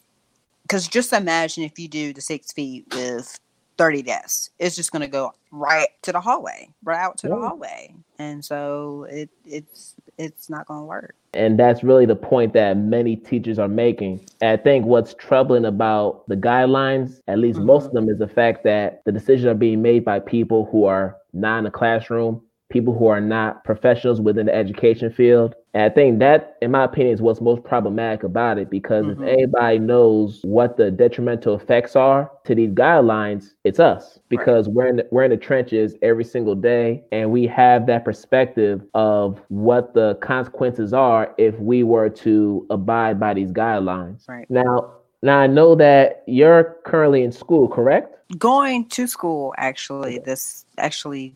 because 0.67 0.87
just 0.87 1.13
imagine 1.13 1.63
if 1.63 1.79
you 1.79 1.87
do 1.87 2.13
the 2.13 2.21
six 2.21 2.51
feet 2.51 2.85
with 2.93 3.39
30 3.77 4.01
desks 4.01 4.49
it's 4.59 4.75
just 4.75 4.91
going 4.91 5.03
to 5.03 5.07
go 5.07 5.31
right 5.51 5.89
to 6.01 6.11
the 6.11 6.19
hallway 6.19 6.67
right 6.83 6.99
out 6.99 7.17
to 7.17 7.27
the 7.27 7.35
hallway. 7.35 7.93
And 8.19 8.43
so 8.43 9.05
it 9.09 9.29
it's 9.45 9.95
it's 10.17 10.49
not 10.49 10.65
going 10.65 10.81
to 10.81 10.85
work. 10.85 11.15
And 11.33 11.59
that's 11.59 11.83
really 11.83 12.05
the 12.05 12.15
point 12.15 12.53
that 12.53 12.77
many 12.77 13.15
teachers 13.15 13.59
are 13.59 13.67
making. 13.67 14.27
I 14.41 14.57
think 14.57 14.85
what's 14.85 15.13
troubling 15.13 15.65
about 15.65 16.27
the 16.27 16.35
guidelines, 16.35 17.21
at 17.27 17.37
least 17.37 17.59
most 17.59 17.85
of 17.85 17.89
mm-hmm. 17.89 18.07
them, 18.07 18.09
is 18.09 18.17
the 18.17 18.27
fact 18.27 18.63
that 18.63 19.03
the 19.05 19.11
decisions 19.11 19.45
are 19.45 19.53
being 19.53 19.81
made 19.81 20.03
by 20.03 20.19
people 20.19 20.67
who 20.71 20.85
are 20.85 21.17
not 21.33 21.59
in 21.59 21.63
the 21.65 21.71
classroom, 21.71 22.41
people 22.69 22.93
who 22.97 23.07
are 23.07 23.21
not 23.21 23.63
professionals 23.63 24.19
within 24.19 24.45
the 24.47 24.53
education 24.53 25.09
field. 25.09 25.55
And 25.73 25.83
I 25.83 25.89
think 25.89 26.19
that, 26.19 26.57
in 26.61 26.71
my 26.71 26.83
opinion, 26.83 27.13
is 27.13 27.21
what's 27.21 27.39
most 27.39 27.63
problematic 27.63 28.23
about 28.23 28.57
it 28.57 28.69
because 28.69 29.05
Mhm. 29.05 29.11
if 29.11 29.19
anybody 29.21 29.79
knows 29.79 30.41
what 30.43 30.75
the 30.75 30.91
detrimental 30.91 31.55
effects 31.55 31.95
are 31.95 32.29
to 32.45 32.55
these 32.55 32.71
guidelines, 32.71 33.53
it's 33.63 33.79
us 33.79 34.19
because 34.27 34.67
we're 34.67 34.87
in 34.87 34.97
the, 34.97 35.07
we're 35.11 35.23
in 35.23 35.31
the 35.31 35.37
trenches 35.37 35.95
every 36.01 36.23
single 36.25 36.55
day 36.55 37.03
and 37.11 37.31
we 37.31 37.47
have 37.47 37.85
that 37.85 38.03
perspective 38.03 38.83
of 38.93 39.39
what 39.47 39.93
the 39.93 40.15
consequences 40.15 40.93
are 40.93 41.33
if 41.37 41.57
we 41.59 41.83
were 41.83 42.09
to 42.09 42.65
abide 42.69 43.19
by 43.19 43.33
these 43.33 43.51
guidelines. 43.53 44.27
Right. 44.27 44.49
Now, 44.49 44.91
now 45.21 45.39
I 45.39 45.47
know 45.47 45.73
that 45.75 46.23
you're 46.27 46.75
currently 46.83 47.23
in 47.23 47.31
school, 47.31 47.67
correct? 47.67 48.13
going 48.37 48.83
to 48.89 49.07
school 49.07 49.53
actually 49.57 50.19
this 50.19 50.65
actually 50.77 51.33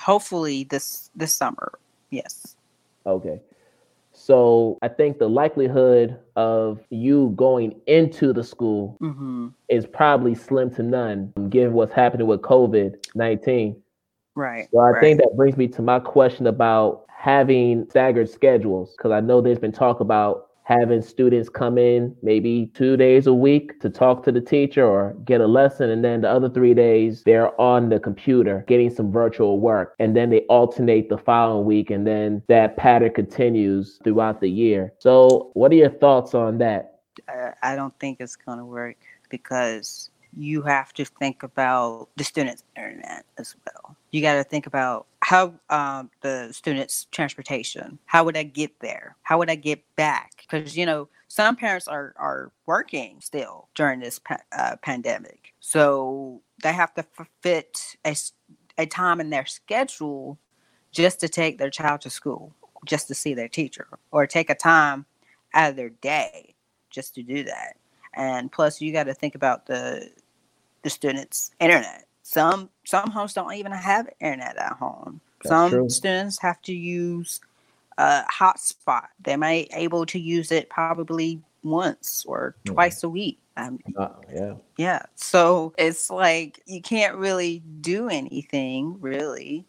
hopefully 0.00 0.64
this 0.64 1.10
this 1.14 1.34
summer 1.34 1.78
yes 2.10 2.56
Okay. 3.06 3.40
So 4.12 4.76
I 4.82 4.88
think 4.88 5.18
the 5.18 5.28
likelihood 5.28 6.18
of 6.36 6.80
you 6.90 7.32
going 7.36 7.80
into 7.86 8.32
the 8.32 8.44
school 8.44 8.96
hmm 9.00 9.48
is 9.68 9.86
probably 9.86 10.34
slim 10.34 10.68
to 10.74 10.82
none, 10.82 11.32
given 11.48 11.72
what's 11.74 11.92
happening 11.92 12.26
with 12.26 12.42
COVID 12.42 12.96
19. 13.14 13.80
right 14.34 14.68
So 14.72 14.80
I 14.80 14.90
right. 14.90 15.00
think 15.00 15.18
that 15.20 15.32
brings 15.36 15.56
me 15.56 15.68
to 15.68 15.82
my 15.82 16.00
question 16.00 16.46
about 16.46 17.06
having 17.08 17.88
staggered 17.88 18.28
schedules, 18.28 18.94
because 18.96 19.12
I 19.12 19.20
know 19.20 19.40
there's 19.40 19.58
been 19.58 19.72
talk 19.72 20.00
about 20.00 20.49
having 20.64 21.02
students 21.02 21.48
come 21.48 21.78
in 21.78 22.14
maybe 22.22 22.70
two 22.74 22.96
days 22.96 23.26
a 23.26 23.34
week 23.34 23.80
to 23.80 23.90
talk 23.90 24.22
to 24.24 24.32
the 24.32 24.40
teacher 24.40 24.86
or 24.86 25.14
get 25.24 25.40
a 25.40 25.46
lesson, 25.46 25.90
and 25.90 26.04
then 26.04 26.20
the 26.20 26.30
other 26.30 26.48
three 26.48 26.74
days 26.74 27.22
they're 27.24 27.58
on 27.60 27.88
the 27.88 27.98
computer 27.98 28.64
getting 28.68 28.90
some 28.90 29.10
virtual 29.10 29.58
work, 29.58 29.94
and 29.98 30.16
then 30.16 30.30
they 30.30 30.40
alternate 30.42 31.08
the 31.08 31.18
following 31.18 31.66
week, 31.66 31.90
and 31.90 32.06
then 32.06 32.42
that 32.48 32.76
pattern 32.76 33.12
continues 33.12 33.98
throughout 34.04 34.40
the 34.40 34.48
year. 34.50 34.92
So, 34.98 35.50
what 35.54 35.72
are 35.72 35.76
your 35.76 35.90
thoughts 35.90 36.34
on 36.34 36.58
that? 36.58 37.00
I, 37.62 37.76
don't 37.76 37.96
think 37.98 38.20
it's 38.20 38.36
going 38.36 38.58
to 38.58 38.64
work 38.64 38.96
because 39.28 40.10
you 40.36 40.62
have 40.62 40.92
to 40.94 41.04
think 41.04 41.42
about 41.42 42.08
the 42.16 42.24
students' 42.24 42.62
internet 42.76 43.24
as 43.38 43.54
well. 43.66 43.96
You 44.10 44.22
got 44.22 44.34
to 44.34 44.44
think 44.44 44.66
about 44.66 45.06
how 45.30 45.54
um, 45.70 46.10
the 46.22 46.48
students' 46.50 47.06
transportation. 47.12 48.00
How 48.06 48.24
would 48.24 48.36
I 48.36 48.42
get 48.42 48.80
there? 48.80 49.14
How 49.22 49.38
would 49.38 49.48
I 49.48 49.54
get 49.54 49.80
back? 49.94 50.32
Because 50.38 50.76
you 50.76 50.84
know 50.84 51.08
some 51.28 51.54
parents 51.54 51.86
are 51.86 52.12
are 52.16 52.50
working 52.66 53.20
still 53.20 53.68
during 53.76 54.00
this 54.00 54.18
pa- 54.18 54.42
uh, 54.50 54.74
pandemic, 54.82 55.54
so 55.60 56.42
they 56.64 56.72
have 56.72 56.92
to 56.94 57.04
fit 57.42 57.94
a 58.76 58.86
time 58.86 59.20
in 59.20 59.30
their 59.30 59.46
schedule 59.46 60.36
just 60.90 61.20
to 61.20 61.28
take 61.28 61.58
their 61.58 61.70
child 61.70 62.00
to 62.00 62.10
school, 62.10 62.52
just 62.84 63.06
to 63.06 63.14
see 63.14 63.32
their 63.32 63.48
teacher, 63.48 63.86
or 64.10 64.26
take 64.26 64.50
a 64.50 64.54
time 64.56 65.06
out 65.54 65.70
of 65.70 65.76
their 65.76 65.90
day 65.90 66.56
just 66.90 67.14
to 67.14 67.22
do 67.22 67.44
that. 67.44 67.76
And 68.14 68.50
plus, 68.50 68.80
you 68.80 68.92
got 68.92 69.04
to 69.04 69.14
think 69.14 69.36
about 69.36 69.66
the 69.66 70.10
the 70.82 70.90
students' 70.90 71.52
internet. 71.60 72.09
Some 72.30 72.70
some 72.84 73.10
homes 73.10 73.34
don't 73.34 73.54
even 73.54 73.72
have 73.72 74.08
internet 74.20 74.56
at 74.56 74.74
home. 74.74 75.20
That's 75.42 75.50
some 75.50 75.70
true. 75.70 75.88
students 75.88 76.38
have 76.38 76.62
to 76.62 76.72
use 76.72 77.40
a 77.98 78.22
hotspot. 78.32 79.06
They 79.20 79.36
may 79.36 79.66
able 79.72 80.06
to 80.06 80.20
use 80.20 80.52
it 80.52 80.70
probably 80.70 81.40
once 81.64 82.24
or 82.28 82.54
mm. 82.64 82.74
twice 82.74 83.02
a 83.02 83.08
week. 83.08 83.36
Um, 83.56 83.80
uh, 83.96 84.10
yeah. 84.32 84.54
Yeah. 84.76 85.02
So 85.16 85.74
it's 85.76 86.08
like 86.08 86.62
you 86.66 86.80
can't 86.80 87.16
really 87.16 87.64
do 87.80 88.08
anything 88.08 89.00
really 89.00 89.64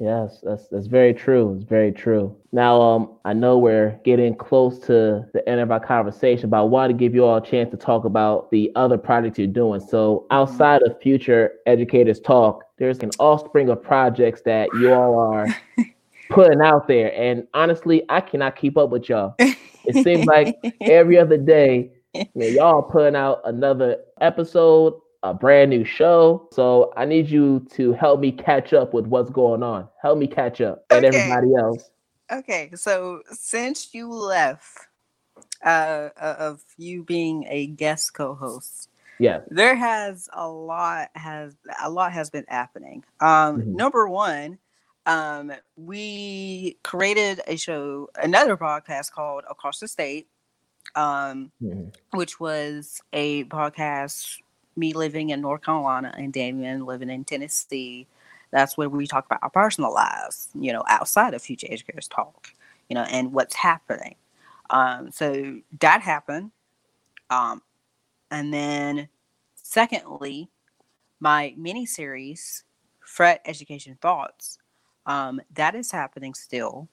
Yes, 0.00 0.40
that's 0.42 0.68
that's 0.68 0.86
very 0.86 1.14
true. 1.14 1.54
It's 1.54 1.64
very 1.64 1.92
true. 1.92 2.36
Now, 2.50 2.80
um, 2.80 3.16
I 3.24 3.32
know 3.32 3.58
we're 3.58 3.98
getting 4.04 4.34
close 4.34 4.78
to 4.80 5.24
the 5.32 5.48
end 5.48 5.60
of 5.60 5.70
our 5.70 5.80
conversation, 5.80 6.50
but 6.50 6.58
I 6.58 6.62
want 6.62 6.90
to 6.90 6.94
give 6.94 7.14
you 7.14 7.24
all 7.24 7.36
a 7.36 7.44
chance 7.44 7.70
to 7.70 7.76
talk 7.76 8.04
about 8.04 8.50
the 8.50 8.72
other 8.74 8.98
projects 8.98 9.38
you're 9.38 9.46
doing. 9.46 9.80
So, 9.80 10.26
outside 10.30 10.82
of 10.82 11.00
Future 11.00 11.52
Educators 11.66 12.20
Talk, 12.20 12.64
there's 12.78 12.98
an 12.98 13.10
offspring 13.18 13.68
of 13.68 13.82
projects 13.82 14.42
that 14.42 14.68
you 14.74 14.92
all 14.92 15.18
are 15.18 15.46
putting 16.30 16.60
out 16.60 16.88
there, 16.88 17.14
and 17.14 17.46
honestly, 17.54 18.02
I 18.08 18.20
cannot 18.20 18.56
keep 18.56 18.76
up 18.76 18.90
with 18.90 19.08
y'all. 19.08 19.34
It 19.38 20.04
seems 20.04 20.26
like 20.26 20.56
every 20.80 21.18
other 21.18 21.36
day, 21.36 21.92
man, 22.14 22.54
y'all 22.54 22.82
putting 22.82 23.16
out 23.16 23.40
another 23.44 23.98
episode 24.20 24.94
a 25.22 25.32
brand 25.32 25.70
new 25.70 25.84
show. 25.84 26.48
So 26.52 26.92
I 26.96 27.04
need 27.04 27.28
you 27.28 27.66
to 27.72 27.92
help 27.92 28.20
me 28.20 28.32
catch 28.32 28.72
up 28.72 28.92
with 28.92 29.06
what's 29.06 29.30
going 29.30 29.62
on. 29.62 29.88
Help 30.00 30.18
me 30.18 30.26
catch 30.26 30.60
up 30.60 30.84
and 30.90 31.04
okay. 31.04 31.16
everybody 31.16 31.54
else. 31.54 31.90
Okay, 32.30 32.70
so 32.74 33.22
since 33.30 33.92
you 33.92 34.10
left 34.10 34.86
uh, 35.64 36.08
of 36.16 36.62
you 36.78 37.04
being 37.04 37.44
a 37.48 37.66
guest 37.66 38.14
co-host, 38.14 38.88
yeah, 39.18 39.40
there 39.48 39.76
has 39.76 40.28
a 40.32 40.48
lot 40.48 41.10
has 41.14 41.54
a 41.82 41.90
lot 41.90 42.12
has 42.12 42.30
been 42.30 42.46
happening. 42.48 43.04
Um, 43.20 43.60
mm-hmm. 43.60 43.76
Number 43.76 44.08
one, 44.08 44.58
um, 45.06 45.52
we 45.76 46.78
created 46.82 47.42
a 47.46 47.56
show, 47.56 48.08
another 48.20 48.56
podcast 48.56 49.12
called 49.12 49.44
Across 49.48 49.80
the 49.80 49.88
State, 49.88 50.28
um, 50.94 51.52
mm-hmm. 51.62 51.88
which 52.16 52.40
was 52.40 53.02
a 53.12 53.44
podcast 53.44 54.38
me 54.76 54.92
living 54.92 55.30
in 55.30 55.40
North 55.40 55.62
Carolina 55.62 56.14
and 56.16 56.32
Damien 56.32 56.86
living 56.86 57.10
in 57.10 57.24
Tennessee, 57.24 58.06
that's 58.50 58.76
where 58.76 58.88
we 58.88 59.06
talk 59.06 59.26
about 59.26 59.42
our 59.42 59.50
personal 59.50 59.92
lives, 59.92 60.48
you 60.54 60.72
know, 60.72 60.84
outside 60.88 61.34
of 61.34 61.42
Future 61.42 61.66
Educators 61.70 62.08
Talk, 62.08 62.48
you 62.88 62.94
know, 62.94 63.02
and 63.02 63.32
what's 63.32 63.54
happening. 63.54 64.14
Um, 64.70 65.10
so 65.10 65.60
that 65.80 66.02
happened. 66.02 66.50
Um, 67.30 67.62
and 68.30 68.52
then, 68.52 69.08
secondly, 69.54 70.50
my 71.20 71.54
mini 71.56 71.86
series, 71.86 72.64
Frett 73.06 73.38
Education 73.46 73.96
Thoughts, 74.00 74.58
um, 75.06 75.40
that 75.54 75.74
is 75.74 75.90
happening 75.90 76.34
still. 76.34 76.88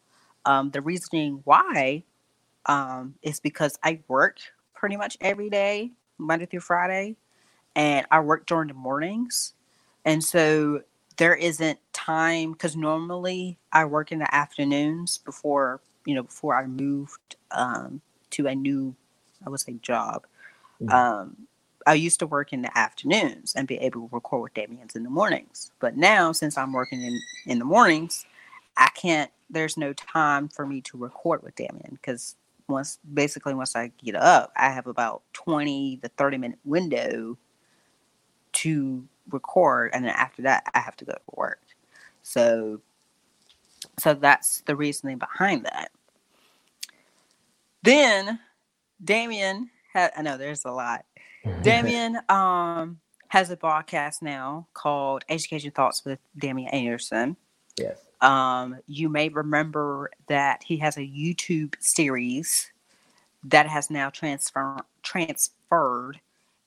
Um, 0.46 0.72
the 0.72 0.82
reasoning 0.82 1.42
why 1.44 2.04
um, 2.66 3.16
is 3.22 3.40
because 3.40 3.78
I 3.84 4.00
work 4.08 4.38
pretty 4.74 4.96
much 4.96 5.18
every 5.22 5.50
day, 5.50 5.92
Monday 6.18 6.46
through 6.46 6.62
Friday 6.62 7.16
and 7.80 8.06
I 8.12 8.20
work 8.20 8.46
during 8.46 8.68
the 8.68 8.74
mornings. 8.74 9.54
And 10.04 10.22
so 10.22 10.82
there 11.16 11.34
isn't 11.34 11.80
time 11.94 12.52
because 12.52 12.76
normally 12.76 13.58
I 13.72 13.86
work 13.86 14.12
in 14.12 14.20
the 14.20 14.36
afternoons 14.36 15.20
before, 15.20 15.80
you 16.06 16.14
know, 16.14 16.24
before 16.24 16.58
I 16.58 16.68
moved 16.68 17.38
um, 17.52 18.02
to 18.32 18.48
a 18.48 18.54
new, 18.54 18.94
I 19.48 19.50
would 19.50 19.62
say, 19.62 19.76
job. 19.82 20.28
Mm-hmm. 20.82 20.94
Um, 20.94 21.48
I 21.88 21.94
used 21.94 22.20
to 22.20 22.28
work 22.28 22.52
in 22.52 22.64
the 22.64 22.78
afternoons 22.78 23.56
and 23.56 23.66
be 23.66 23.78
able 23.78 24.10
to 24.10 24.10
record 24.12 24.42
with 24.42 24.54
Damien's 24.56 24.98
in 24.98 25.04
the 25.04 25.10
mornings. 25.10 25.72
But 25.80 25.96
now, 25.96 26.34
since 26.34 26.58
I'm 26.58 26.74
working 26.74 27.02
in, 27.02 27.18
in 27.46 27.60
the 27.60 27.66
mornings, 27.66 28.26
I 28.76 28.90
can't, 28.94 29.32
there's 29.50 29.78
no 29.78 29.94
time 29.94 30.50
for 30.50 30.66
me 30.66 30.82
to 30.82 30.98
record 30.98 31.44
with 31.44 31.56
Damien 31.56 31.92
because 31.92 32.36
once, 32.68 33.00
basically, 33.14 33.54
once 33.54 33.74
I 33.74 33.94
get 34.04 34.16
up, 34.16 34.52
I 34.58 34.70
have 34.70 34.86
about 34.86 35.22
20 35.32 36.02
to 36.04 36.10
30 36.10 36.38
minute 36.38 36.60
window 36.66 37.38
to 38.62 39.08
record 39.30 39.92
and 39.94 40.06
then 40.06 40.14
after 40.16 40.42
that 40.42 40.64
I 40.74 40.80
have 40.80 40.96
to 40.98 41.06
go 41.06 41.14
to 41.14 41.36
work. 41.36 41.62
So 42.22 42.82
so 44.00 44.14
that's 44.14 44.62
the 44.62 44.76
reasoning 44.76 45.18
behind 45.18 45.66
that. 45.66 45.92
Then 47.84 48.40
Damien 49.04 49.70
had 49.94 50.12
I 50.18 50.22
know 50.22 50.38
there's 50.38 50.66
a 50.66 50.72
lot. 50.72 51.06
Damien 51.62 52.20
um 52.30 53.00
has 53.30 53.52
a 53.52 53.58
podcast 53.58 54.22
now 54.22 54.68
called 54.74 55.24
Education 55.30 55.72
Thoughts 55.72 56.04
with 56.04 56.20
Damien 56.38 56.70
Anderson. 56.74 57.38
Yes. 57.78 58.00
Um, 58.22 58.78
you 58.88 59.08
may 59.08 59.30
remember 59.30 60.12
that 60.28 60.64
he 60.64 60.78
has 60.78 60.98
a 60.98 61.02
YouTube 61.02 61.76
series 61.80 62.72
that 63.46 63.68
has 63.68 63.90
now 63.90 64.10
transfer 64.10 64.78
transferred 65.04 66.20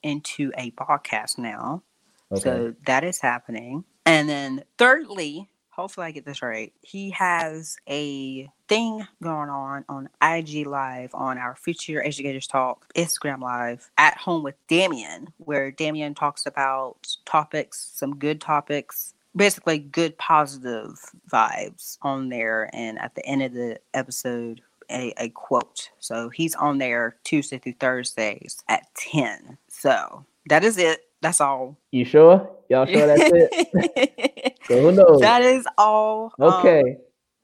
into 0.02 0.52
a 0.56 0.70
podcast 0.72 1.38
now. 1.38 1.82
Okay. 2.30 2.42
So 2.42 2.74
that 2.86 3.04
is 3.04 3.20
happening. 3.20 3.84
And 4.06 4.28
then 4.28 4.64
thirdly, 4.78 5.48
hopefully 5.70 6.06
I 6.06 6.10
get 6.12 6.24
this 6.24 6.42
right. 6.42 6.72
He 6.80 7.10
has 7.10 7.76
a 7.88 8.48
thing 8.68 9.06
going 9.22 9.50
on 9.50 9.84
on 9.88 10.08
IG 10.22 10.66
Live 10.66 11.14
on 11.14 11.38
our 11.38 11.56
Future 11.56 12.04
Educators 12.04 12.46
Talk 12.46 12.92
Instagram 12.94 13.40
Live 13.40 13.90
at 13.98 14.16
home 14.16 14.42
with 14.42 14.54
Damien, 14.68 15.32
where 15.38 15.70
Damien 15.70 16.14
talks 16.14 16.46
about 16.46 17.16
topics, 17.24 17.90
some 17.94 18.16
good 18.16 18.40
topics, 18.40 19.14
basically 19.34 19.78
good 19.78 20.16
positive 20.18 20.98
vibes 21.30 21.98
on 22.02 22.28
there. 22.28 22.70
And 22.72 22.98
at 22.98 23.14
the 23.14 23.26
end 23.26 23.42
of 23.42 23.52
the 23.52 23.80
episode, 23.94 24.62
a, 24.90 25.12
a 25.16 25.30
quote. 25.30 25.90
So 25.98 26.28
he's 26.28 26.54
on 26.54 26.78
there 26.78 27.16
Tuesday 27.24 27.58
through 27.58 27.74
Thursdays 27.74 28.62
at 28.68 28.86
10. 28.94 29.58
So 29.82 30.24
that 30.46 30.62
is 30.62 30.78
it. 30.78 31.00
That's 31.22 31.40
all. 31.40 31.76
You 31.90 32.04
sure? 32.04 32.48
Y'all 32.68 32.86
sure 32.86 33.04
that's 33.04 33.32
it? 33.34 34.56
so 34.68 34.80
who 34.80 34.92
knows? 34.92 35.20
That 35.20 35.42
is 35.42 35.66
all. 35.76 36.32
Okay. 36.40 36.82
Um, 36.82 36.96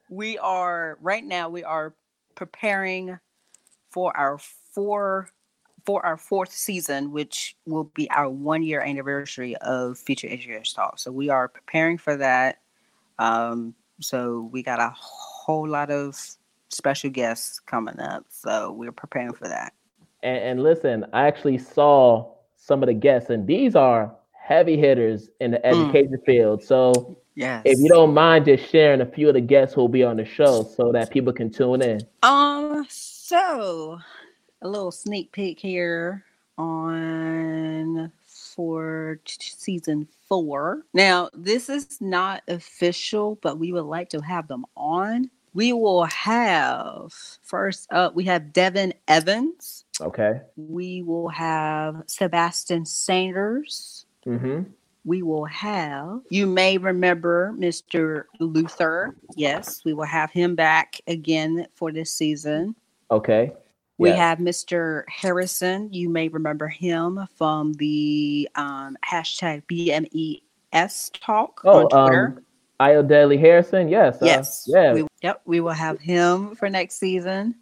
we 0.08 0.38
are 0.38 0.98
right 1.02 1.24
now. 1.24 1.48
We 1.48 1.64
are 1.64 1.94
preparing 2.36 3.18
for 3.90 4.16
our 4.16 4.38
four 4.38 5.30
for 5.84 6.06
our 6.06 6.16
fourth 6.16 6.52
season, 6.52 7.10
which 7.10 7.56
will 7.66 7.90
be 7.94 8.08
our 8.12 8.30
one 8.30 8.62
year 8.62 8.82
anniversary 8.82 9.56
of 9.56 9.98
Future 9.98 10.28
Educators 10.30 10.72
Talk. 10.72 11.00
So 11.00 11.10
we 11.10 11.30
are 11.30 11.48
preparing 11.48 11.98
for 11.98 12.16
that. 12.18 12.60
Um, 13.18 13.74
so 14.00 14.48
we 14.52 14.62
got 14.62 14.78
a 14.78 14.94
whole 14.94 15.66
lot 15.66 15.90
of 15.90 16.16
special 16.68 17.10
guests 17.10 17.58
coming 17.58 17.98
up. 17.98 18.26
So 18.30 18.70
we're 18.70 18.92
preparing 18.92 19.32
for 19.32 19.48
that. 19.48 19.72
And, 20.22 20.38
and 20.38 20.62
listen, 20.62 21.06
I 21.12 21.26
actually 21.26 21.58
saw 21.58 22.32
some 22.56 22.82
of 22.82 22.88
the 22.88 22.94
guests, 22.94 23.30
and 23.30 23.46
these 23.46 23.74
are 23.74 24.14
heavy 24.32 24.76
hitters 24.78 25.28
in 25.40 25.52
the 25.52 25.58
mm. 25.58 25.64
education 25.64 26.16
mm. 26.18 26.24
field. 26.24 26.62
So 26.62 27.18
yes. 27.34 27.62
if 27.64 27.78
you 27.78 27.88
don't 27.88 28.14
mind 28.14 28.46
just 28.46 28.70
sharing 28.70 29.00
a 29.00 29.06
few 29.06 29.28
of 29.28 29.34
the 29.34 29.40
guests 29.40 29.74
who 29.74 29.82
will 29.82 29.88
be 29.88 30.02
on 30.02 30.16
the 30.16 30.24
show 30.24 30.64
so 30.64 30.90
that 30.92 31.10
people 31.10 31.32
can 31.32 31.50
tune 31.50 31.82
in. 31.82 32.00
Um, 32.22 32.86
so 32.88 33.98
a 34.62 34.68
little 34.68 34.90
sneak 34.90 35.32
peek 35.32 35.60
here 35.60 36.24
on 36.56 38.10
for 38.24 39.20
season 39.26 40.08
four. 40.28 40.82
Now, 40.94 41.28
this 41.32 41.68
is 41.68 42.00
not 42.00 42.42
official, 42.48 43.38
but 43.42 43.58
we 43.58 43.72
would 43.72 43.84
like 43.84 44.08
to 44.10 44.20
have 44.20 44.48
them 44.48 44.64
on 44.76 45.30
we 45.54 45.72
will 45.72 46.04
have 46.04 47.12
first 47.42 47.90
up, 47.92 48.14
we 48.14 48.24
have 48.24 48.52
Devin 48.52 48.94
Evans. 49.08 49.84
Okay. 50.00 50.40
We 50.56 51.02
will 51.02 51.28
have 51.28 52.02
Sebastian 52.06 52.84
Sanders. 52.84 54.06
Mm-hmm. 54.26 54.70
We 55.04 55.22
will 55.22 55.46
have, 55.46 56.20
you 56.28 56.46
may 56.46 56.76
remember 56.76 57.54
Mr. 57.56 58.24
Luther. 58.40 59.16
Yes, 59.36 59.82
we 59.84 59.94
will 59.94 60.04
have 60.04 60.30
him 60.30 60.54
back 60.54 61.00
again 61.06 61.66
for 61.74 61.92
this 61.92 62.12
season. 62.12 62.74
Okay. 63.10 63.52
We 63.96 64.10
have 64.10 64.38
Mr. 64.38 65.02
Harrison. 65.08 65.92
You 65.92 66.08
may 66.08 66.28
remember 66.28 66.68
him 66.68 67.26
from 67.36 67.72
the 67.74 68.48
um, 68.54 68.96
hashtag 69.04 69.62
BMES 69.64 71.10
talk 71.20 71.60
oh, 71.64 71.84
on 71.84 71.88
Twitter. 71.88 72.44
Um, 72.78 73.38
Harrison, 73.38 73.88
yes. 73.88 74.22
Uh, 74.22 74.26
yes. 74.26 74.68
Uh, 74.68 74.78
yeah. 74.78 74.92
We, 74.92 75.06
yep. 75.22 75.42
We 75.46 75.60
will 75.60 75.72
have 75.72 75.98
him 75.98 76.54
for 76.54 76.70
next 76.70 77.00
season. 77.00 77.56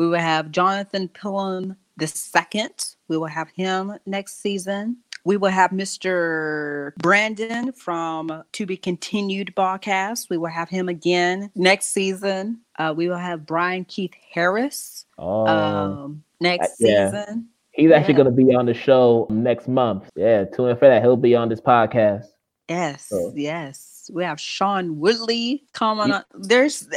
We 0.00 0.08
will 0.08 0.18
have 0.18 0.50
Jonathan 0.50 1.08
Pillam 1.08 1.76
the 1.98 2.06
second. 2.06 2.94
We 3.08 3.18
will 3.18 3.26
have 3.26 3.50
him 3.50 3.92
next 4.06 4.40
season. 4.40 4.96
we 5.26 5.36
will 5.36 5.50
have 5.50 5.72
Mr. 5.72 6.94
Brandon 6.96 7.70
from 7.72 8.42
To 8.52 8.64
Be 8.64 8.78
Continued 8.78 9.52
podcast. 9.54 10.30
We 10.30 10.38
will 10.38 10.48
have 10.48 10.70
him 10.70 10.88
again 10.88 11.50
next 11.54 11.88
season. 11.88 12.60
Uh, 12.78 12.94
we 12.96 13.10
will 13.10 13.18
have 13.18 13.44
Brian 13.44 13.84
Keith 13.84 14.14
Harris 14.32 15.04
Oh, 15.18 15.46
um, 15.46 16.24
next 16.40 16.76
yeah. 16.80 17.10
season. 17.10 17.48
he's 17.72 17.92
actually 17.92 18.14
yeah. 18.14 18.22
going 18.24 18.34
to 18.34 18.42
be 18.44 18.54
on 18.54 18.64
the 18.64 18.72
show 18.72 19.26
next 19.28 19.68
month. 19.68 20.08
Yeah, 20.16 20.44
tune 20.46 20.70
in 20.70 20.78
for 20.78 20.88
that. 20.88 21.02
He'll 21.02 21.18
be 21.18 21.34
on 21.36 21.50
this 21.50 21.60
podcast. 21.60 22.24
Yes, 22.70 23.04
So- 23.10 23.34
yes. 23.36 24.10
We 24.10 24.24
have 24.24 24.40
Sean 24.40 24.98
Woodley 24.98 25.62
coming 25.74 26.08
Ye- 26.08 26.14
on. 26.14 26.24
There's 26.34 26.88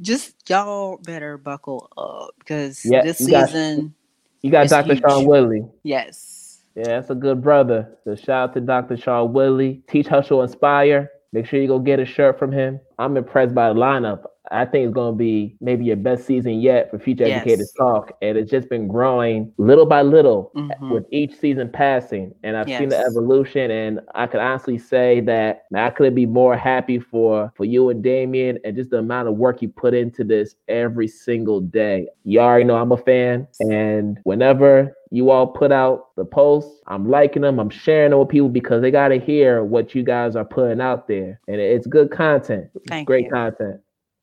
just 0.00 0.34
y'all 0.48 0.98
better 0.98 1.38
buckle 1.38 1.90
up 1.96 2.30
because 2.38 2.84
Yeah, 2.84 3.02
this 3.02 3.20
you 3.20 3.30
got- 3.30 3.48
season, 3.48 3.94
You 4.42 4.50
got 4.50 4.68
Dr. 4.68 4.96
Sean 4.96 5.18
huge. 5.20 5.26
Woodley. 5.26 5.64
yes. 5.82 6.60
Yeah, 6.76 6.84
that's 6.84 7.10
a 7.10 7.14
good 7.16 7.42
brother. 7.42 7.88
So 8.04 8.14
shout 8.14 8.50
out 8.50 8.54
to 8.54 8.60
Dr. 8.60 8.96
Sean 8.96 9.32
Woodley. 9.32 9.82
Teach 9.88 10.06
Hustle 10.06 10.42
Inspire. 10.42 11.10
Make 11.32 11.46
sure 11.46 11.60
you 11.60 11.66
go 11.66 11.80
get 11.80 11.98
a 11.98 12.04
shirt 12.06 12.38
from 12.38 12.52
him. 12.52 12.78
I'm 13.00 13.16
impressed 13.16 13.52
by 13.54 13.68
the 13.72 13.74
lineup. 13.74 14.24
I 14.50 14.64
think 14.64 14.86
it's 14.86 14.94
going 14.94 15.14
to 15.14 15.16
be 15.18 15.56
maybe 15.60 15.84
your 15.84 15.96
best 15.96 16.24
season 16.26 16.60
yet 16.60 16.90
for 16.90 16.98
Future 16.98 17.26
Yes. 17.26 17.42
Educators 17.42 17.72
Talk. 17.78 18.12
And 18.22 18.38
it's 18.38 18.50
just 18.50 18.68
been 18.68 18.88
growing 18.88 19.52
little 19.58 19.86
by 19.86 20.02
little 20.02 20.50
Mhm. 20.56 20.90
with 20.90 21.04
each 21.10 21.34
season 21.34 21.68
passing. 21.68 22.34
And 22.42 22.56
I've 22.56 22.68
seen 22.78 22.88
the 22.88 22.98
evolution. 22.98 23.70
And 23.70 24.00
I 24.14 24.26
can 24.26 24.40
honestly 24.40 24.78
say 24.78 25.20
that 25.20 25.64
I 25.74 25.90
couldn't 25.90 26.14
be 26.14 26.26
more 26.26 26.56
happy 26.56 26.98
for, 26.98 27.52
for 27.56 27.64
you 27.64 27.90
and 27.90 28.02
Damien 28.02 28.58
and 28.64 28.74
just 28.76 28.90
the 28.90 28.98
amount 28.98 29.28
of 29.28 29.36
work 29.36 29.62
you 29.62 29.68
put 29.68 29.94
into 29.94 30.24
this 30.24 30.54
every 30.68 31.08
single 31.08 31.60
day. 31.60 32.08
You 32.24 32.40
already 32.40 32.64
know 32.64 32.76
I'm 32.76 32.92
a 32.92 32.96
fan. 32.96 33.46
And 33.60 34.18
whenever 34.24 34.96
you 35.10 35.30
all 35.30 35.46
put 35.46 35.72
out 35.72 36.14
the 36.16 36.24
posts, 36.24 36.82
I'm 36.86 37.08
liking 37.08 37.42
them, 37.42 37.58
I'm 37.58 37.70
sharing 37.70 38.10
them 38.10 38.20
with 38.20 38.28
people 38.28 38.48
because 38.50 38.82
they 38.82 38.90
got 38.90 39.08
to 39.08 39.18
hear 39.18 39.64
what 39.64 39.94
you 39.94 40.02
guys 40.02 40.36
are 40.36 40.44
putting 40.44 40.80
out 40.80 41.08
there. 41.08 41.40
And 41.48 41.60
it's 41.60 41.86
good 41.86 42.10
content. 42.10 42.68
Thank 42.88 43.06
great 43.06 43.24
you. 43.26 43.30
content. 43.30 43.80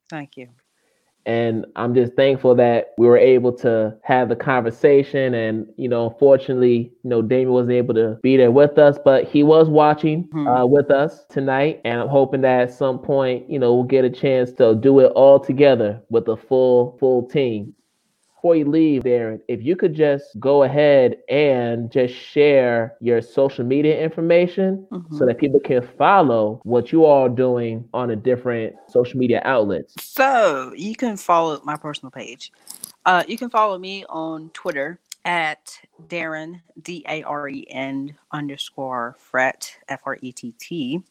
Thank 0.10 0.38
you. 0.38 0.50
And 1.26 1.66
I'm 1.76 1.94
just 1.96 2.14
thankful 2.16 2.56
that 2.56 2.94
we 2.98 3.08
were 3.08 3.18
able 3.18 3.52
to 3.58 3.98
have 4.04 4.30
the 4.30 4.36
conversation. 4.36 5.34
And, 5.34 5.68
you 5.76 5.88
know, 5.90 6.10
unfortunately, 6.10 6.92
you 7.04 7.10
know, 7.10 7.22
Damien 7.22 7.52
wasn't 7.52 7.74
able 7.74 7.96
to 7.96 8.20
be 8.22 8.38
there 8.38 8.52
with 8.52 8.78
us, 8.78 8.98
but 9.04 9.26
he 9.26 9.44
was 9.44 9.70
watching 9.70 10.30
Hmm. 10.32 10.48
uh, 10.48 10.66
with 10.66 10.92
us 10.92 11.26
tonight. 11.26 11.82
And 11.84 12.00
I'm 12.00 12.10
hoping 12.10 12.42
that 12.42 12.62
at 12.62 12.72
some 12.72 13.00
point, 13.00 13.50
you 13.50 13.58
know, 13.58 13.74
we'll 13.74 13.84
get 13.84 14.06
a 14.06 14.10
chance 14.10 14.52
to 14.54 14.76
do 14.76 15.00
it 15.00 15.12
all 15.14 15.40
together 15.40 16.02
with 16.10 16.28
a 16.28 16.38
full, 16.38 16.96
full 17.00 17.28
team. 17.28 17.74
Before 18.46 18.56
you 18.56 18.66
leave, 18.66 19.02
Darren, 19.02 19.40
if 19.48 19.64
you 19.64 19.76
could 19.76 19.96
just 19.96 20.40
go 20.40 20.62
ahead 20.62 21.18
and 21.30 21.92
just 21.92 22.14
share 22.14 22.94
your 23.02 23.20
social 23.20 23.66
media 23.66 24.00
information 24.00 24.86
so 24.92 25.00
Mhm. 25.00 25.28
that 25.28 25.40
people 25.40 25.60
can 25.60 25.82
follow 25.82 26.62
what 26.64 26.92
you 26.92 27.06
all 27.06 27.26
are 27.26 27.30
doing 27.30 27.90
on 27.92 28.10
the 28.10 28.16
different 28.16 28.76
social 28.88 29.18
media 29.18 29.42
outlets. 29.46 29.96
So 30.00 30.72
you 30.78 30.96
can 30.96 31.18
follow 31.18 31.60
my 31.64 31.76
personal 31.76 32.12
page. 32.12 32.52
Uh, 33.04 33.24
you 33.28 33.36
can 33.36 33.50
follow 33.50 33.80
me 33.80 34.06
on 34.10 34.52
Twitter 34.54 35.00
at 35.26 35.80
Darren 36.08 36.62
D 36.80 37.04
A 37.10 37.24
R 37.24 37.50
E 37.50 37.66
N 37.68 38.16
underscore 38.32 39.18
Frett 39.18 39.72
F 39.90 40.02
R 40.06 40.20
E 40.22 40.32
T 40.32 40.54
T. 40.60 41.02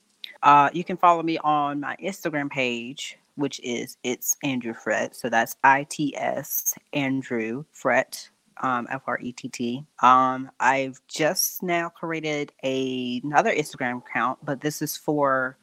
Uh, 0.41 0.71
you 0.73 0.85
can 0.85 0.97
follow 0.97 1.25
me 1.25 1.39
on 1.39 1.81
my 1.81 1.97
Instagram 2.01 2.49
page, 2.49 3.19
which 3.37 3.61
is 3.63 3.97
it's 4.03 4.37
Andrew 4.43 4.75
Frett. 4.75 5.15
So 5.15 5.29
that's 5.29 5.57
I 5.65 5.85
T 5.85 6.17
S 6.17 6.75
Andrew 6.93 7.65
Frett 7.75 8.29
um, 8.63 8.87
F 8.91 9.03
R 9.07 9.19
E 9.21 9.33
T 9.33 9.49
T. 9.49 9.85
Um, 10.03 10.51
I've 10.61 11.01
just 11.09 11.63
now 11.63 11.89
created 11.89 12.53
a, 12.63 13.21
another 13.25 13.53
Instagram 13.53 13.99
account, 13.99 14.39
but 14.45 14.61
this 14.61 14.83
is 14.83 14.97
for 14.97 15.59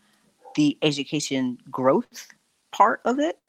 the 0.56 0.78
education 0.82 1.58
growth 1.70 2.28
part 2.72 3.02
of 3.06 3.20
it, 3.20 3.40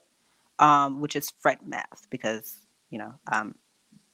um, 0.58 1.00
which 1.00 1.16
is 1.16 1.32
Frett 1.44 1.64
Math, 1.66 2.06
because 2.10 2.56
you 2.90 2.98
know 2.98 3.14
um, 3.32 3.54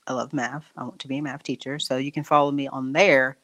I 0.06 0.14
love 0.14 0.32
math. 0.32 0.64
I 0.76 0.84
want 0.84 0.98
to 1.00 1.08
be 1.08 1.18
a 1.18 1.22
math 1.22 1.42
teacher, 1.42 1.78
so 1.78 1.96
you 1.96 2.12
can 2.12 2.24
follow 2.24 2.50
me 2.50 2.66
on 2.66 2.92
there 2.92 3.36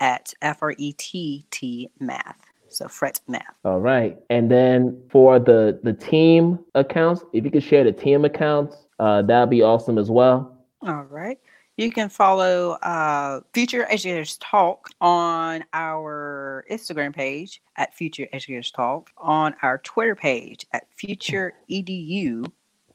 at 0.00 0.32
F 0.40 0.62
R 0.62 0.74
E 0.78 0.92
T 0.94 1.46
T 1.50 1.90
Math. 2.00 2.45
So 2.68 2.86
Frett 2.86 3.20
Math. 3.28 3.56
All 3.64 3.80
right. 3.80 4.18
And 4.30 4.50
then 4.50 5.00
for 5.10 5.38
the 5.38 5.78
the 5.82 5.92
team 5.92 6.58
accounts, 6.74 7.24
if 7.32 7.44
you 7.44 7.50
could 7.50 7.62
share 7.62 7.84
the 7.84 7.92
team 7.92 8.24
accounts, 8.24 8.76
uh, 8.98 9.22
that'd 9.22 9.50
be 9.50 9.62
awesome 9.62 9.98
as 9.98 10.10
well. 10.10 10.56
All 10.82 11.04
right. 11.04 11.38
You 11.76 11.92
can 11.92 12.08
follow 12.08 12.72
uh, 12.82 13.40
Future 13.52 13.86
Educators 13.90 14.38
Talk 14.38 14.88
on 15.00 15.62
our 15.74 16.64
Instagram 16.70 17.14
page 17.14 17.60
at 17.76 17.94
Future 17.94 18.26
Educators 18.32 18.70
Talk, 18.70 19.10
on 19.18 19.54
our 19.60 19.78
Twitter 19.78 20.14
page 20.14 20.64
at 20.72 20.86
Future 20.96 21.52
Edu. 21.70 22.50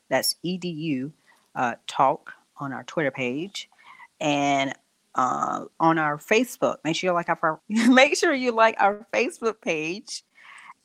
That's 0.09 0.35
Edu 0.43 1.11
uh, 1.53 1.75
Talk 1.85 2.33
on 2.57 2.73
our 2.73 2.83
Twitter 2.83 3.11
page, 3.11 3.69
and 4.19 4.73
uh, 5.15 5.65
on 5.79 5.97
our 5.97 6.17
Facebook. 6.17 6.77
Make 6.83 6.95
sure 6.95 7.09
you 7.09 7.13
like 7.13 7.29
our 7.29 7.59
make 7.69 8.17
sure 8.17 8.33
you 8.33 8.51
like 8.51 8.75
our 8.79 9.05
Facebook 9.13 9.61
page 9.61 10.23